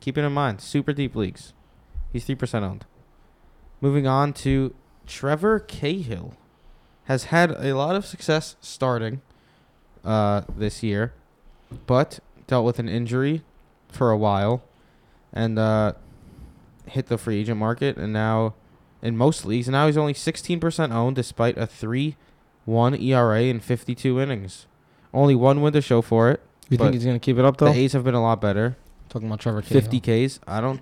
keep 0.00 0.18
it 0.18 0.22
in 0.22 0.32
mind. 0.32 0.60
Super 0.60 0.92
deep 0.92 1.14
leagues. 1.14 1.52
He's 2.12 2.24
three 2.24 2.34
percent 2.34 2.64
owned. 2.64 2.84
Moving 3.80 4.06
on 4.06 4.32
to 4.34 4.74
Trevor 5.06 5.60
Cahill, 5.60 6.34
has 7.04 7.24
had 7.24 7.50
a 7.52 7.74
lot 7.74 7.96
of 7.96 8.04
success 8.04 8.56
starting 8.60 9.22
uh, 10.04 10.42
this 10.56 10.82
year, 10.82 11.14
but 11.86 12.20
dealt 12.46 12.66
with 12.66 12.78
an 12.78 12.88
injury 12.88 13.42
for 13.88 14.10
a 14.10 14.16
while, 14.16 14.62
and 15.32 15.58
uh, 15.58 15.92
hit 16.86 17.06
the 17.06 17.16
free 17.16 17.40
agent 17.40 17.58
market, 17.58 17.96
and 17.96 18.12
now 18.12 18.54
in 19.02 19.16
most 19.16 19.46
leagues, 19.46 19.68
now 19.68 19.86
he's 19.86 19.96
only 19.96 20.12
16% 20.12 20.92
owned 20.92 21.16
despite 21.16 21.56
a 21.56 21.66
3-1 21.66 22.14
ERA 23.00 23.42
in 23.42 23.60
52 23.60 24.20
innings. 24.20 24.66
Only 25.14 25.34
one 25.34 25.62
win 25.62 25.72
to 25.72 25.80
show 25.80 26.02
for 26.02 26.30
it. 26.30 26.42
You 26.68 26.76
think 26.76 26.92
he's 26.92 27.04
gonna 27.04 27.18
keep 27.18 27.38
it 27.38 27.44
up 27.44 27.56
though? 27.56 27.72
The 27.72 27.78
A's 27.78 27.92
have 27.94 28.04
been 28.04 28.14
a 28.14 28.22
lot 28.22 28.40
better. 28.40 28.76
Talking 29.08 29.28
about 29.28 29.40
Trevor 29.40 29.62
Cahill. 29.62 29.80
50 29.80 30.00
Ks. 30.26 30.40
I 30.46 30.60
don't 30.60 30.80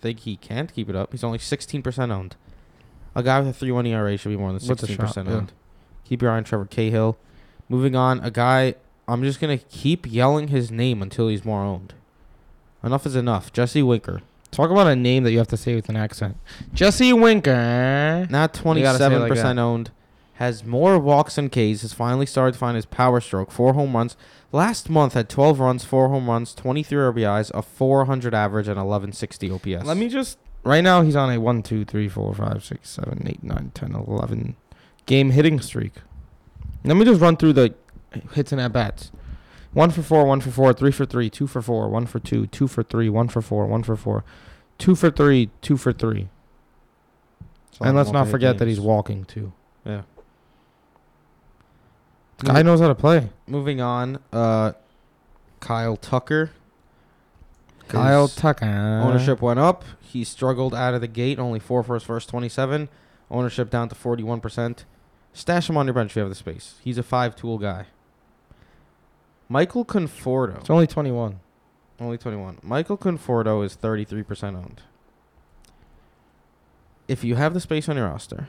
think 0.00 0.20
he 0.20 0.36
can't 0.36 0.72
keep 0.72 0.88
it 0.88 0.96
up. 0.96 1.12
He's 1.12 1.22
only 1.24 1.38
16% 1.38 2.10
owned. 2.12 2.36
A 3.14 3.22
guy 3.22 3.40
with 3.40 3.60
a 3.62 3.64
3-1 3.64 3.88
ERA 3.88 4.16
should 4.16 4.28
be 4.30 4.36
more 4.36 4.52
than 4.52 4.60
What's 4.66 4.82
a 4.82 4.86
16% 4.86 4.96
shot? 5.14 5.26
Yeah. 5.26 5.32
owned. 5.32 5.52
Keep 6.04 6.22
your 6.22 6.30
eye 6.32 6.36
on 6.38 6.44
Trevor 6.44 6.66
Cahill. 6.66 7.16
Moving 7.68 7.94
on, 7.94 8.20
a 8.20 8.30
guy 8.30 8.74
I'm 9.06 9.22
just 9.22 9.40
going 9.40 9.56
to 9.58 9.64
keep 9.66 10.10
yelling 10.10 10.48
his 10.48 10.70
name 10.70 11.02
until 11.02 11.28
he's 11.28 11.44
more 11.44 11.62
owned. 11.62 11.94
Enough 12.82 13.06
is 13.06 13.16
enough. 13.16 13.52
Jesse 13.52 13.82
Winker. 13.82 14.22
Talk 14.50 14.70
about 14.70 14.86
a 14.86 14.96
name 14.96 15.22
that 15.24 15.32
you 15.32 15.38
have 15.38 15.48
to 15.48 15.56
say 15.56 15.74
with 15.74 15.88
an 15.88 15.96
accent. 15.96 16.36
Jesse 16.72 17.12
Winker. 17.12 18.26
Not 18.30 18.56
You 18.64 18.82
gotta 18.82 18.98
say 18.98 19.06
it 19.06 19.10
27% 19.10 19.20
like 19.28 19.34
that. 19.34 19.58
owned. 19.58 19.90
Has 20.40 20.64
more 20.64 20.98
walks 20.98 21.34
than 21.34 21.50
Ks. 21.50 21.82
Has 21.82 21.92
finally 21.92 22.24
started 22.24 22.52
to 22.52 22.58
find 22.58 22.74
his 22.74 22.86
power 22.86 23.20
stroke. 23.20 23.50
Four 23.50 23.74
home 23.74 23.94
runs. 23.94 24.16
Last 24.52 24.88
month 24.88 25.12
had 25.12 25.28
12 25.28 25.60
runs, 25.60 25.84
four 25.84 26.08
home 26.08 26.30
runs, 26.30 26.54
23 26.54 26.96
RBIs, 26.96 27.50
a 27.52 27.60
400 27.60 28.34
average, 28.34 28.66
and 28.66 28.78
1160 28.78 29.50
OPS. 29.50 29.84
Let 29.84 29.98
me 29.98 30.08
just. 30.08 30.38
Right 30.64 30.80
now, 30.80 31.02
he's 31.02 31.14
on 31.14 31.30
a 31.30 31.38
1, 31.38 31.62
2, 31.62 31.84
3, 31.84 32.08
4, 32.08 32.34
5, 32.34 32.64
6, 32.64 32.88
7, 32.88 33.22
8, 33.26 33.42
9, 33.44 33.70
10, 33.74 33.94
11 33.94 34.56
game 35.04 35.30
hitting 35.30 35.60
streak. 35.60 35.92
Let 36.84 36.96
me 36.96 37.04
just 37.04 37.20
run 37.20 37.36
through 37.36 37.52
the 37.52 37.74
hits 38.32 38.50
and 38.50 38.62
at 38.62 38.72
bats. 38.72 39.12
1 39.74 39.90
for 39.90 40.02
4, 40.02 40.24
1 40.24 40.40
for 40.40 40.50
4, 40.50 40.72
3 40.72 40.90
for 40.90 41.04
3, 41.04 41.28
2 41.28 41.46
for 41.46 41.60
4, 41.60 41.88
1 41.90 42.06
for 42.06 42.18
2, 42.18 42.46
2 42.46 42.66
for 42.66 42.82
3, 42.82 43.10
1 43.10 43.28
for 43.28 43.42
4, 43.42 43.66
1 43.66 43.82
for 43.82 43.96
4, 43.96 44.24
2 44.78 44.94
for 44.94 45.10
3, 45.10 45.50
2 45.60 45.76
for 45.76 45.92
3. 45.92 46.28
It's 47.68 47.80
And 47.82 47.94
let's 47.94 48.10
not 48.10 48.28
forget 48.28 48.56
that 48.56 48.68
he's 48.68 48.80
walking 48.80 49.26
too. 49.26 49.52
Yeah. 49.84 50.02
Guy 52.40 52.62
knows 52.62 52.80
how 52.80 52.88
to 52.88 52.94
play. 52.94 53.30
Moving 53.46 53.80
on, 53.80 54.18
uh, 54.32 54.72
Kyle 55.60 55.96
Tucker 55.96 56.50
Kyle 57.90 58.26
His 58.26 58.36
Tucker. 58.36 58.66
ownership 59.04 59.42
went 59.42 59.58
up. 59.58 59.84
He 60.00 60.24
struggled 60.24 60.74
out 60.74 60.94
of 60.94 61.00
the 61.00 61.08
gate, 61.08 61.38
only 61.38 61.58
four 61.58 61.82
for 61.82 61.94
his 61.94 62.02
first 62.02 62.28
27. 62.28 62.88
Ownership 63.30 63.70
down 63.70 63.88
to 63.88 63.94
41%. 63.94 64.84
Stash 65.32 65.68
him 65.70 65.76
on 65.76 65.86
your 65.86 65.94
bench 65.94 66.12
if 66.12 66.16
you 66.16 66.22
have 66.22 66.28
the 66.28 66.34
space. 66.34 66.76
He's 66.82 66.98
a 66.98 67.02
five 67.02 67.36
tool 67.36 67.58
guy. 67.58 67.86
Michael 69.48 69.84
Conforto. 69.84 70.58
It's 70.60 70.70
only 70.70 70.86
21. 70.86 71.40
Only 72.00 72.18
21. 72.18 72.58
Michael 72.62 72.96
Conforto 72.96 73.64
is 73.64 73.76
33% 73.76 74.56
owned. 74.56 74.82
If 77.08 77.24
you 77.24 77.34
have 77.34 77.54
the 77.54 77.60
space 77.60 77.88
on 77.88 77.96
your 77.96 78.06
roster 78.06 78.48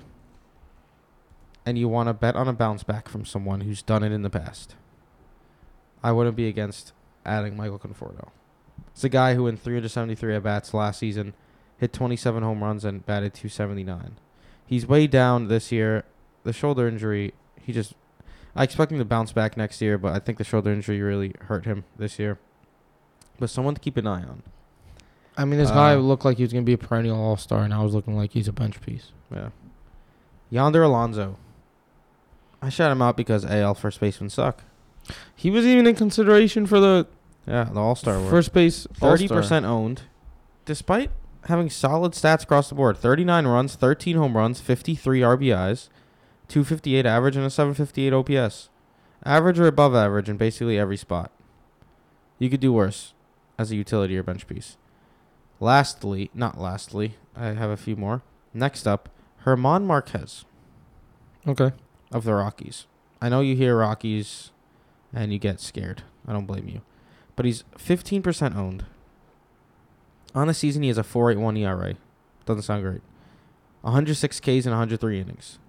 and 1.66 1.78
you 1.78 1.88
want 1.88 2.08
to 2.10 2.14
bet 2.14 2.36
on 2.36 2.48
a 2.48 2.54
bounce 2.54 2.84
back 2.84 3.08
from 3.08 3.26
someone 3.26 3.62
who's 3.62 3.82
done 3.82 4.04
it 4.04 4.12
in 4.12 4.22
the 4.24 4.30
past, 4.30 4.76
I 6.04 6.12
wouldn't 6.12 6.36
be 6.36 6.48
against 6.48 6.94
adding 7.26 7.56
Michael 7.56 7.80
Conforto. 7.80 8.30
It's 8.94 9.04
a 9.04 9.10
guy 9.10 9.36
who 9.36 9.48
in 9.48 9.58
373 9.58 10.36
at 10.36 10.44
bats 10.44 10.74
last 10.74 11.00
season 11.00 11.34
hit 11.78 11.94
27 11.94 12.44
home 12.44 12.64
runs 12.64 12.84
and 12.86 13.06
batted 13.06 13.34
279. 13.34 14.18
He's 14.66 14.86
way 14.88 15.08
down 15.08 15.48
this 15.48 15.72
year. 15.72 16.04
The 16.44 16.54
shoulder 16.54 16.88
injury, 16.88 17.34
he 17.62 17.72
just 17.74 17.94
I 18.56 18.64
expect 18.64 18.92
him 18.92 18.98
to 18.98 19.06
bounce 19.06 19.32
back 19.32 19.56
next 19.56 19.82
year, 19.82 19.98
but 19.98 20.14
I 20.14 20.20
think 20.20 20.38
the 20.38 20.44
shoulder 20.44 20.72
injury 20.74 21.02
really 21.02 21.34
hurt 21.42 21.66
him 21.66 21.86
this 21.98 22.20
year. 22.20 22.38
But 23.40 23.50
someone 23.50 23.76
to 23.76 23.80
keep 23.80 23.96
an 23.98 24.08
eye 24.08 24.24
on. 24.24 24.44
I 25.38 25.46
mean, 25.46 25.58
this 25.60 25.72
guy 25.72 25.94
Uh, 25.94 25.98
looked 26.00 26.26
like 26.26 26.38
he 26.38 26.44
was 26.44 26.52
going 26.52 26.66
to 26.66 26.70
be 26.70 26.74
a 26.74 26.78
perennial 26.78 27.18
all 27.18 27.38
star, 27.38 27.64
and 27.64 27.74
I 27.74 27.82
was 27.82 27.94
looking 27.94 28.16
like 28.18 28.34
he's 28.34 28.48
a 28.50 28.52
bench 28.54 28.82
piece. 28.82 29.12
Yeah. 29.34 29.50
Yonder 30.50 30.84
Alonso. 30.84 31.38
I 32.62 32.70
shout 32.70 32.92
him 32.92 33.02
out 33.02 33.18
because 33.18 33.46
AL 33.46 33.76
first 33.76 34.00
basemen 34.00 34.30
suck. 34.30 34.64
He 35.36 35.50
was 35.50 35.66
even 35.66 35.88
in 35.88 35.96
consideration 35.96 36.66
for 36.66 36.80
the 36.80 37.08
Yeah, 37.48 37.66
the 37.66 37.80
All 37.80 37.96
Star 37.96 38.20
first 38.30 38.54
base 38.54 38.88
thirty 38.94 39.28
percent 39.28 39.66
owned, 39.66 40.04
despite 40.66 41.10
having 41.46 41.70
solid 41.70 42.14
stats 42.14 42.44
across 42.44 42.70
the 42.70 42.76
board. 42.76 42.98
Thirty-nine 42.98 43.48
runs, 43.48 43.76
thirteen 43.76 44.16
home 44.16 44.38
runs, 44.38 44.62
fifty-three 44.62 45.22
RBIs, 45.22 45.90
two 46.48 46.64
fifty-eight 46.64 47.06
average, 47.06 47.36
and 47.36 47.46
a 47.46 47.50
seven 47.50 47.74
fifty-eight 47.74 48.14
OPS. 48.14 48.70
Average 49.26 49.60
or 49.60 49.68
above 49.68 49.96
average 49.96 50.30
in 50.30 50.38
basically 50.38 50.78
every 50.78 50.98
spot. 50.98 51.32
You 52.40 52.50
could 52.50 52.60
do 52.60 52.74
worse 52.74 53.14
as 53.58 53.72
a 53.72 53.76
utility 53.76 54.18
or 54.18 54.24
bench 54.24 54.48
piece. 54.48 54.78
Lastly, 55.60 56.32
not 56.34 56.60
lastly, 56.60 57.16
I 57.36 57.48
have 57.48 57.70
a 57.70 57.78
few 57.78 57.96
more. 57.96 58.24
Next 58.54 58.88
up, 58.88 59.10
Germán 59.46 59.86
Márquez 59.86 60.44
Okay. 61.48 61.72
Of 62.12 62.24
the 62.24 62.34
Rockies. 62.34 62.88
I 63.22 63.30
know 63.30 63.42
you 63.42 63.56
hear 63.56 63.78
Rockies 63.78 64.52
and 65.14 65.32
you 65.32 65.40
get 65.40 65.60
scared. 65.60 66.04
I 66.28 66.34
don't 66.34 66.46
blame 66.46 66.68
you. 66.68 66.82
But 67.36 67.46
he's 67.46 67.64
15% 67.78 68.56
owned. 68.56 68.86
On 70.34 70.48
the 70.48 70.54
season, 70.54 70.82
he 70.82 70.88
has 70.88 70.98
a 70.98 71.04
4.81 71.04 71.60
ERA. 71.60 71.96
Doesn't 72.46 72.64
sound 72.64 72.84
great. 72.84 73.02
106 73.82 74.40
Ks 74.40 74.46
in 74.48 74.72
103 74.72 75.20
innings. 75.20 75.60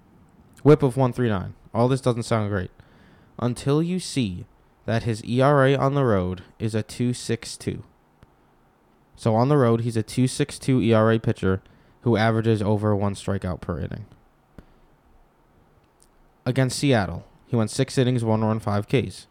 WHIP 0.62 0.82
of 0.82 0.96
139. 0.96 1.54
All 1.74 1.88
this 1.88 2.00
doesn't 2.00 2.24
sound 2.24 2.50
great. 2.50 2.70
Until 3.38 3.82
you 3.82 3.98
see 3.98 4.44
that 4.86 5.04
his 5.04 5.22
ERA 5.24 5.74
on 5.74 5.94
the 5.94 6.04
road 6.04 6.42
is 6.58 6.74
a 6.74 6.82
2.62. 6.82 7.82
So 9.16 9.34
on 9.34 9.48
the 9.48 9.56
road, 9.56 9.82
he's 9.82 9.96
a 9.96 10.02
2.62 10.02 10.86
ERA 10.86 11.18
pitcher 11.18 11.62
who 12.02 12.16
averages 12.16 12.62
over 12.62 12.94
one 12.94 13.14
strikeout 13.14 13.60
per 13.60 13.78
inning 13.78 14.06
against 16.44 16.78
Seattle. 16.78 17.24
He 17.46 17.56
went 17.56 17.70
six 17.70 17.98
innings, 17.98 18.24
one 18.24 18.42
run, 18.42 18.60
five 18.60 18.86
Ks. 18.88 19.26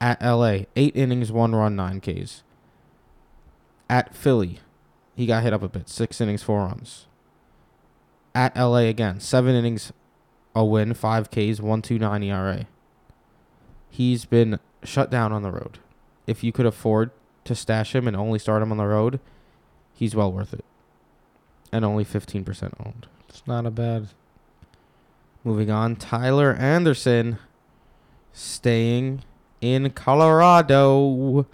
At 0.00 0.22
LA, 0.22 0.60
eight 0.76 0.96
innings, 0.96 1.30
one 1.32 1.54
run, 1.54 1.76
nine 1.76 2.00
Ks. 2.00 2.42
At 3.90 4.14
Philly, 4.14 4.60
he 5.16 5.26
got 5.26 5.42
hit 5.42 5.52
up 5.52 5.62
a 5.62 5.68
bit, 5.68 5.88
six 5.88 6.20
innings, 6.20 6.42
four 6.42 6.60
runs. 6.60 7.06
At 8.34 8.56
LA 8.56 8.86
again, 8.86 9.20
seven 9.20 9.54
innings, 9.54 9.92
a 10.54 10.64
win, 10.64 10.94
five 10.94 11.30
Ks, 11.30 11.60
one 11.60 11.82
two 11.82 11.98
nine 11.98 12.22
ERA. 12.22 12.66
He's 13.90 14.24
been 14.24 14.60
shut 14.84 15.10
down 15.10 15.32
on 15.32 15.42
the 15.42 15.50
road. 15.50 15.78
If 16.26 16.44
you 16.44 16.52
could 16.52 16.66
afford 16.66 17.10
to 17.44 17.54
stash 17.54 17.94
him 17.94 18.06
and 18.06 18.16
only 18.16 18.38
start 18.38 18.62
him 18.62 18.70
on 18.70 18.78
the 18.78 18.86
road, 18.86 19.18
he's 19.92 20.14
well 20.14 20.32
worth 20.32 20.52
it. 20.54 20.64
And 21.72 21.84
only 21.84 22.04
fifteen 22.04 22.44
percent 22.44 22.74
owned. 22.78 23.06
It's 23.28 23.42
not 23.46 23.66
a 23.66 23.70
bad. 23.70 24.08
Moving 25.44 25.70
on, 25.70 25.96
Tyler 25.96 26.52
Anderson 26.54 27.38
staying 28.32 29.22
in 29.60 29.90
Colorado. 29.90 31.46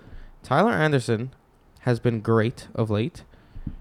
Tyler 0.42 0.72
Anderson 0.72 1.32
has 1.80 2.00
been 2.00 2.20
great 2.20 2.68
of 2.74 2.90
late 2.90 3.22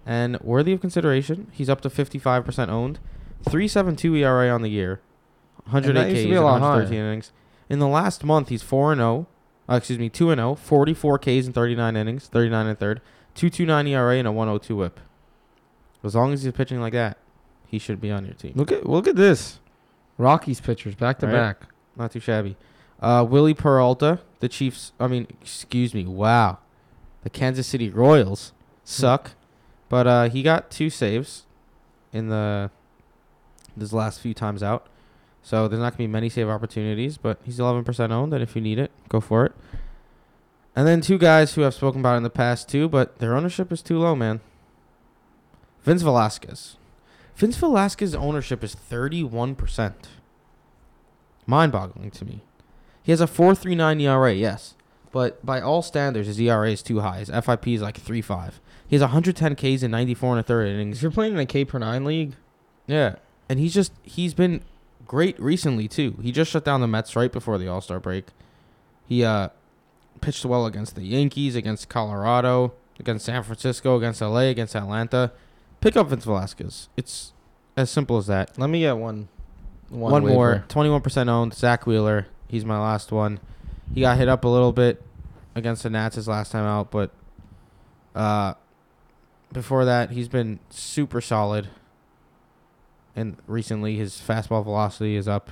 and 0.05 0.39
worthy 0.41 0.73
of 0.73 0.81
consideration. 0.81 1.47
He's 1.51 1.69
up 1.69 1.81
to 1.81 1.89
55% 1.89 2.69
owned. 2.69 2.99
3.72 3.45 4.19
ERA 4.19 4.49
on 4.49 4.61
the 4.61 4.69
year. 4.69 5.01
108 5.65 6.09
used 6.09 6.23
to 6.23 6.29
Ks 6.29 6.37
in 6.37 6.43
lot 6.43 6.61
113 6.61 6.97
higher. 6.97 7.07
innings. 7.09 7.31
In 7.69 7.79
the 7.79 7.87
last 7.87 8.23
month, 8.23 8.49
he's 8.49 8.63
4 8.63 8.93
and 8.93 8.99
0. 8.99 9.27
Uh, 9.69 9.75
excuse 9.75 9.99
me, 9.99 10.09
2 10.09 10.31
and 10.31 10.39
0, 10.39 10.55
44 10.55 11.17
Ks 11.19 11.27
in 11.27 11.53
39 11.53 11.95
innings, 11.95 12.27
39 12.27 12.67
and 12.67 12.77
third, 12.79 13.01
2.29 13.35 13.89
ERA 13.89 14.17
and 14.17 14.27
a 14.27 14.31
102 14.31 14.75
WHIP. 14.75 14.99
As 16.03 16.15
long 16.15 16.33
as 16.33 16.43
he's 16.43 16.51
pitching 16.51 16.81
like 16.81 16.91
that, 16.93 17.17
he 17.65 17.79
should 17.79 18.01
be 18.01 18.11
on 18.11 18.25
your 18.25 18.33
team. 18.33 18.53
Look 18.55 18.71
at 18.73 18.85
look 18.87 19.07
at 19.07 19.15
this. 19.15 19.59
Rockies 20.17 20.61
pitchers 20.61 20.95
back 20.95 21.19
to 21.19 21.25
Right. 21.25 21.33
back. 21.33 21.61
Not 21.95 22.11
too 22.11 22.19
shabby. 22.19 22.55
Uh, 23.01 23.25
Wily 23.29 23.53
Peralta, 23.53 24.19
the 24.39 24.47
Chiefs. 24.49 24.93
I 24.99 25.07
mean, 25.07 25.27
excuse 25.41 25.93
me. 25.93 26.05
Wow, 26.05 26.59
the 27.23 27.29
Kansas 27.29 27.67
City 27.67 27.89
Royals 27.89 28.53
suck, 28.83 29.31
but 29.89 30.07
uh, 30.07 30.29
he 30.29 30.41
got 30.43 30.69
two 30.71 30.89
saves 30.89 31.45
in 32.11 32.29
the 32.29 32.69
this 33.75 33.91
last 33.91 34.19
few 34.21 34.33
times 34.33 34.61
out. 34.63 34.87
So 35.41 35.67
there's 35.67 35.81
not 35.81 35.93
gonna 35.93 35.97
be 35.97 36.07
many 36.07 36.29
save 36.29 36.47
opportunities, 36.47 37.17
but 37.17 37.39
he's 37.43 37.59
11% 37.59 38.11
owned, 38.11 38.33
and 38.33 38.41
if 38.41 38.55
you 38.55 38.61
need 38.61 38.79
it, 38.79 38.91
go 39.09 39.19
for 39.19 39.45
it. 39.45 39.51
And 40.75 40.87
then 40.87 41.01
two 41.01 41.17
guys 41.17 41.53
who 41.55 41.65
I've 41.65 41.73
spoken 41.73 41.99
about 41.99 42.15
in 42.17 42.23
the 42.23 42.29
past 42.29 42.69
too, 42.69 42.87
but 42.87 43.19
their 43.19 43.35
ownership 43.35 43.71
is 43.71 43.81
too 43.81 43.99
low, 43.99 44.15
man. 44.15 44.39
Vince 45.83 46.01
Velasquez. 46.01 46.77
Vince 47.35 47.57
Velasquez's 47.57 48.15
ownership 48.15 48.63
is 48.63 48.75
31%. 48.75 49.93
Mind 51.45 51.71
boggling 51.71 52.11
to 52.11 52.25
me. 52.25 52.41
He 53.01 53.11
has 53.11 53.21
a 53.21 53.27
4.39 53.27 54.01
ERA, 54.01 54.33
yes. 54.33 54.75
But 55.11 55.45
by 55.45 55.61
all 55.61 55.81
standards, 55.81 56.27
his 56.27 56.39
ERA 56.39 56.71
is 56.71 56.81
too 56.81 57.01
high. 57.01 57.19
His 57.19 57.29
FIP 57.29 57.67
is 57.69 57.81
like 57.81 57.99
3.5. 58.01 58.53
He 58.87 58.95
has 58.95 59.01
110 59.01 59.55
Ks 59.55 59.83
in 59.83 59.91
94 59.91 60.31
and 60.31 60.39
a 60.39 60.43
third 60.43 60.67
innings. 60.67 60.97
If 60.97 61.01
you're 61.03 61.11
playing 61.11 61.33
in 61.33 61.39
a 61.39 61.45
K 61.45 61.65
per 61.65 61.79
nine 61.79 62.05
league, 62.05 62.35
Yeah. 62.87 63.15
And 63.49 63.59
he's 63.59 63.73
just, 63.73 63.91
he's 64.03 64.33
been 64.33 64.61
great 65.05 65.39
recently, 65.39 65.87
too. 65.87 66.17
He 66.21 66.31
just 66.31 66.49
shut 66.51 66.63
down 66.63 66.81
the 66.81 66.87
Mets 66.87 67.15
right 67.15 67.31
before 67.31 67.57
the 67.57 67.67
All 67.67 67.81
Star 67.81 67.99
break. 67.99 68.25
He 69.07 69.23
uh, 69.23 69.49
pitched 70.21 70.45
well 70.45 70.65
against 70.65 70.95
the 70.95 71.03
Yankees, 71.03 71.55
against 71.55 71.89
Colorado, 71.89 72.73
against 72.99 73.25
San 73.25 73.43
Francisco, 73.43 73.97
against 73.97 74.21
LA, 74.21 74.39
against 74.49 74.75
Atlanta. 74.75 75.31
Pick 75.83 75.97
up 75.97 76.07
Vince 76.07 76.23
Velasquez. 76.23 76.87
It's 76.95 77.33
as 77.75 77.89
simple 77.89 78.17
as 78.17 78.27
that. 78.27 78.57
let 78.57 78.69
me 78.69 78.79
get 78.79 78.93
one. 78.93 79.27
One, 79.89 80.23
waiver. 80.23 80.33
more, 80.33 80.65
twenty-one 80.69 81.01
percent 81.01 81.29
owned. 81.29 81.53
Zack 81.53 81.85
Wheeler. 81.85 82.27
He's 82.47 82.63
my 82.63 82.79
last 82.79 83.11
one. 83.11 83.41
He 83.93 83.99
got 83.99 84.17
hit 84.17 84.29
up 84.29 84.45
a 84.45 84.47
little 84.47 84.71
bit 84.71 85.03
against 85.55 85.83
the 85.83 85.89
Nats 85.89 86.15
his 86.15 86.25
last 86.25 86.53
time 86.53 86.63
out, 86.63 86.89
but 86.89 87.11
uh, 88.15 88.53
before 89.51 89.83
that, 89.83 90.11
he's 90.11 90.29
been 90.29 90.61
super 90.69 91.19
solid. 91.19 91.67
And 93.13 93.35
recently, 93.45 93.97
his 93.97 94.13
fastball 94.25 94.63
velocity 94.63 95.17
is 95.17 95.27
up. 95.27 95.51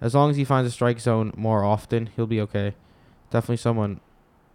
As 0.00 0.14
long 0.14 0.30
as 0.30 0.38
he 0.38 0.44
finds 0.44 0.66
a 0.66 0.72
strike 0.72 0.98
zone 0.98 1.34
more 1.36 1.62
often, 1.62 2.06
he'll 2.16 2.26
be 2.26 2.40
okay. 2.40 2.74
Definitely 3.30 3.58
someone 3.58 4.00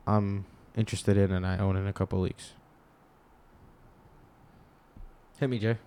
I'm 0.07 0.45
interested 0.75 1.17
in, 1.17 1.31
and 1.31 1.45
I 1.45 1.59
own 1.59 1.77
in 1.77 1.85
a 1.85 1.93
couple 1.93 2.19
leagues. 2.19 2.53
Hit 5.39 5.49
me, 5.49 5.59
Jay. 5.59 5.77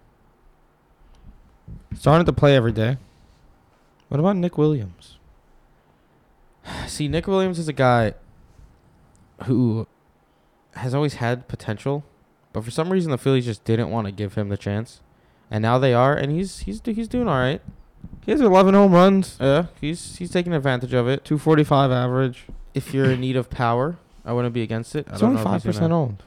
Starting 1.94 2.26
to 2.26 2.32
play 2.32 2.54
every 2.56 2.72
day. 2.72 2.98
What 4.08 4.20
about 4.20 4.36
Nick 4.36 4.56
Williams? 4.58 5.18
See, 6.86 7.08
Nick 7.08 7.26
Williams 7.26 7.58
is 7.58 7.68
a 7.68 7.72
guy 7.72 8.14
who 9.44 9.86
has 10.74 10.94
always 10.94 11.14
had 11.14 11.48
potential, 11.48 12.04
but 12.52 12.64
for 12.64 12.70
some 12.70 12.90
reason 12.92 13.10
the 13.10 13.18
Phillies 13.18 13.46
just 13.46 13.64
didn't 13.64 13.90
want 13.90 14.06
to 14.06 14.12
give 14.12 14.34
him 14.34 14.48
the 14.48 14.56
chance, 14.56 15.00
and 15.50 15.62
now 15.62 15.78
they 15.78 15.94
are, 15.94 16.14
and 16.14 16.30
he's 16.32 16.60
he's 16.60 16.80
he's 16.84 17.08
doing 17.08 17.28
all 17.28 17.38
right. 17.38 17.60
He 18.24 18.32
has 18.32 18.40
11 18.40 18.74
home 18.74 18.92
runs, 18.92 19.36
Yeah, 19.40 19.66
he's 19.80 20.16
he's 20.16 20.30
taking 20.30 20.52
advantage 20.52 20.92
of 20.92 21.08
it. 21.08 21.24
245 21.24 21.90
average. 21.90 22.46
If 22.74 22.92
you're 22.92 23.10
in 23.10 23.20
need 23.20 23.36
of 23.36 23.48
power, 23.50 23.96
I 24.24 24.32
wouldn't 24.32 24.52
be 24.54 24.62
against 24.62 24.94
it. 24.94 25.06
I 25.10 25.16
don't 25.16 25.30
only 25.30 25.42
five 25.42 25.62
percent 25.64 25.92
owned. 25.92 26.22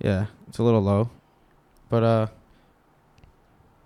Yeah, 0.00 0.26
it's 0.46 0.58
a 0.58 0.62
little 0.62 0.80
low, 0.82 1.10
but 1.88 2.02
uh, 2.02 2.26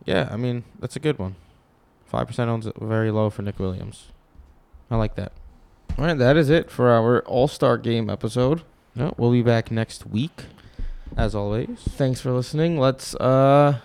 yeah, 0.05 0.29
I 0.31 0.37
mean 0.37 0.65
that's 0.79 0.97
a 0.97 1.01
good 1.01 1.19
one. 1.19 1.37
Five 2.07 2.27
percent 2.27 2.51
owns 2.51 2.67
very 2.81 3.11
low 3.11 3.31
for 3.31 3.43
Nick 3.43 3.59
Williams. 3.59 4.09
I 4.91 4.97
like 4.97 5.15
that. 5.17 5.33
All 5.99 6.05
right, 6.05 6.17
that 6.19 6.37
is 6.37 6.51
it 6.51 6.71
for 6.71 6.91
our 6.91 7.21
All 7.21 7.49
Star 7.49 7.77
Game 7.79 8.09
episode. 8.11 8.63
No, 8.95 9.15
we'll 9.17 9.33
be 9.33 9.43
back 9.43 9.71
next 9.71 10.07
week. 10.07 10.45
as 11.17 11.35
always. 11.35 11.69
Thanks 11.91 12.21
for 12.21 12.33
listening. 12.33 12.79
Let's 12.79 13.15
uh 13.17 13.79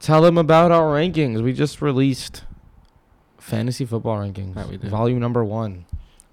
tell 0.00 0.22
them 0.22 0.38
about 0.38 0.70
our 0.70 0.92
rankings. 0.94 1.42
We 1.42 1.52
just 1.52 1.82
released 1.82 2.44
fantasy 3.38 3.84
football 3.84 4.18
rankings, 4.18 4.54
did. 4.80 4.90
volume 4.90 5.18
number 5.18 5.44
one. 5.44 5.86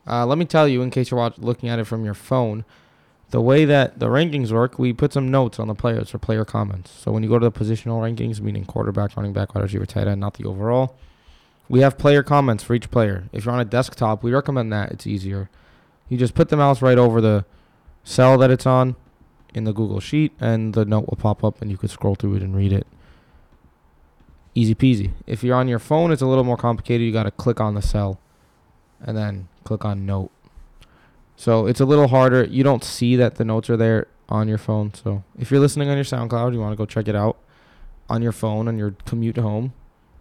Uh, 0.07 0.25
let 0.25 0.37
me 0.37 0.45
tell 0.45 0.67
you, 0.67 0.83
in 0.83 0.91
case 0.91 1.09
you're 1.09 1.19
watch- 1.19 1.39
looking 1.39 1.67
at 1.69 1.79
it 1.79 1.85
from 1.85 2.05
your 2.05 2.13
phone, 2.13 2.63
the 3.31 3.41
way 3.41 3.65
that 3.65 3.99
the 3.99 4.07
rankings 4.07 4.51
work, 4.51 4.77
we 4.77 4.93
put 4.93 5.13
some 5.13 5.29
notes 5.29 5.59
on 5.59 5.67
the 5.67 5.75
players 5.75 6.09
for 6.09 6.19
player 6.19 6.45
comments. 6.45 6.91
So 6.91 7.11
when 7.11 7.23
you 7.23 7.29
go 7.29 7.39
to 7.39 7.49
the 7.49 7.51
positional 7.51 7.99
rankings, 7.99 8.39
meaning 8.39 8.65
quarterback, 8.65 9.15
running 9.17 9.33
back, 9.33 9.55
wide 9.55 9.63
receiver, 9.63 9.85
tight 9.85 10.07
end, 10.07 10.21
not 10.21 10.35
the 10.35 10.45
overall, 10.45 10.95
we 11.67 11.81
have 11.81 11.97
player 11.97 12.21
comments 12.21 12.63
for 12.63 12.75
each 12.75 12.91
player. 12.91 13.27
If 13.31 13.45
you're 13.45 13.53
on 13.53 13.59
a 13.59 13.65
desktop, 13.65 14.23
we 14.23 14.31
recommend 14.31 14.71
that. 14.71 14.91
It's 14.91 15.07
easier. 15.07 15.49
You 16.07 16.17
just 16.17 16.35
put 16.35 16.49
the 16.49 16.57
mouse 16.57 16.81
right 16.81 16.97
over 16.97 17.19
the 17.19 17.45
cell 18.03 18.37
that 18.37 18.51
it's 18.51 18.67
on 18.67 18.95
in 19.55 19.63
the 19.63 19.73
Google 19.73 19.99
Sheet, 19.99 20.33
and 20.39 20.73
the 20.75 20.85
note 20.85 21.09
will 21.09 21.17
pop 21.17 21.43
up, 21.43 21.61
and 21.61 21.71
you 21.71 21.77
could 21.77 21.89
scroll 21.89 22.15
through 22.15 22.35
it 22.35 22.43
and 22.43 22.55
read 22.55 22.71
it. 22.71 22.85
Easy 24.53 24.75
peasy. 24.75 25.11
If 25.25 25.43
you're 25.43 25.55
on 25.55 25.67
your 25.67 25.79
phone, 25.79 26.11
it's 26.11 26.21
a 26.21 26.27
little 26.27 26.43
more 26.43 26.57
complicated. 26.57 27.05
You 27.05 27.11
got 27.11 27.23
to 27.23 27.31
click 27.31 27.59
on 27.59 27.73
the 27.73 27.81
cell, 27.81 28.19
and 29.01 29.17
then 29.17 29.47
click 29.63 29.83
on 29.83 30.05
note. 30.05 30.29
So 31.37 31.65
it's 31.67 31.79
a 31.79 31.85
little 31.85 32.07
harder. 32.07 32.45
You 32.45 32.63
don't 32.63 32.83
see 32.83 33.15
that 33.15 33.35
the 33.35 33.45
notes 33.45 33.69
are 33.69 33.77
there 33.77 34.07
on 34.29 34.47
your 34.47 34.57
phone. 34.57 34.93
So 34.93 35.23
if 35.37 35.51
you're 35.51 35.59
listening 35.59 35.89
on 35.89 35.97
your 35.97 36.05
SoundCloud, 36.05 36.53
you 36.53 36.59
want 36.59 36.71
to 36.73 36.77
go 36.77 36.85
check 36.85 37.07
it 37.07 37.15
out 37.15 37.37
on 38.09 38.21
your 38.21 38.31
phone 38.31 38.67
on 38.67 38.77
your 38.77 38.95
commute 39.05 39.37
home. 39.37 39.73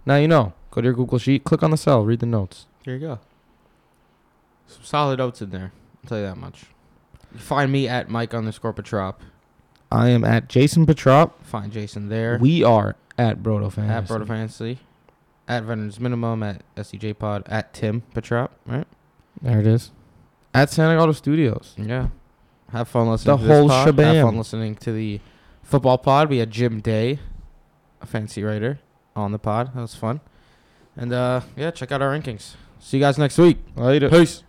Now 0.06 0.16
you 0.16 0.28
know. 0.28 0.52
Go 0.70 0.80
to 0.80 0.86
your 0.86 0.94
Google 0.94 1.18
Sheet, 1.18 1.44
click 1.44 1.62
on 1.62 1.70
the 1.70 1.76
cell, 1.76 2.04
read 2.04 2.18
the 2.18 2.26
notes. 2.26 2.66
There 2.84 2.94
you 2.94 3.00
go. 3.00 3.20
Some 4.66 4.82
solid 4.82 5.18
notes 5.18 5.40
in 5.40 5.50
there. 5.50 5.70
I'll 6.02 6.08
tell 6.08 6.18
you 6.18 6.24
that 6.24 6.36
much. 6.36 6.64
You 7.32 7.38
find 7.38 7.70
me 7.70 7.86
at 7.86 8.08
Mike 8.08 8.34
underscore 8.34 8.72
Petrop. 8.72 9.22
I 9.92 10.08
am 10.08 10.24
at 10.24 10.48
Jason 10.48 10.84
Petrop. 10.84 11.44
Find 11.44 11.70
Jason 11.70 12.08
there. 12.08 12.38
We 12.40 12.64
are 12.64 12.96
at 13.16 13.40
Broto 13.40 13.72
Fantasy. 13.72 13.94
at 13.94 14.20
Broto 14.20 14.26
Fantasy. 14.26 14.78
At 15.46 15.62
Veterans 15.62 16.00
Minimum. 16.00 16.42
At 16.42 16.62
SCJ 16.76 17.18
Pod. 17.18 17.44
At 17.46 17.72
Tim 17.72 18.00
Petrop. 18.12 18.50
Right? 18.66 18.88
There 19.40 19.60
it 19.60 19.66
is. 19.66 19.92
At 20.54 20.70
Santa 20.70 20.96
Gato 20.96 21.12
Studios. 21.12 21.74
Yeah. 21.76 22.08
Have 22.70 22.88
fun 22.88 23.08
listening 23.08 23.36
The 23.36 23.42
to 23.42 23.52
whole 23.52 23.68
pod. 23.68 23.98
Have 23.98 24.24
fun 24.24 24.38
listening 24.38 24.76
to 24.76 24.92
the 24.92 25.20
football 25.62 25.98
pod. 25.98 26.30
We 26.30 26.38
had 26.38 26.50
Jim 26.50 26.80
Day, 26.80 27.18
a 28.00 28.06
fancy 28.06 28.42
writer, 28.42 28.78
on 29.14 29.32
the 29.32 29.38
pod. 29.38 29.74
That 29.74 29.80
was 29.80 29.94
fun. 29.94 30.20
And 30.96 31.12
uh 31.12 31.40
yeah, 31.56 31.70
check 31.72 31.90
out 31.92 32.00
our 32.02 32.10
rankings. 32.16 32.54
See 32.78 32.98
you 32.98 33.02
guys 33.02 33.18
next 33.18 33.36
week. 33.38 33.58
Later. 33.76 34.08
Peace. 34.08 34.42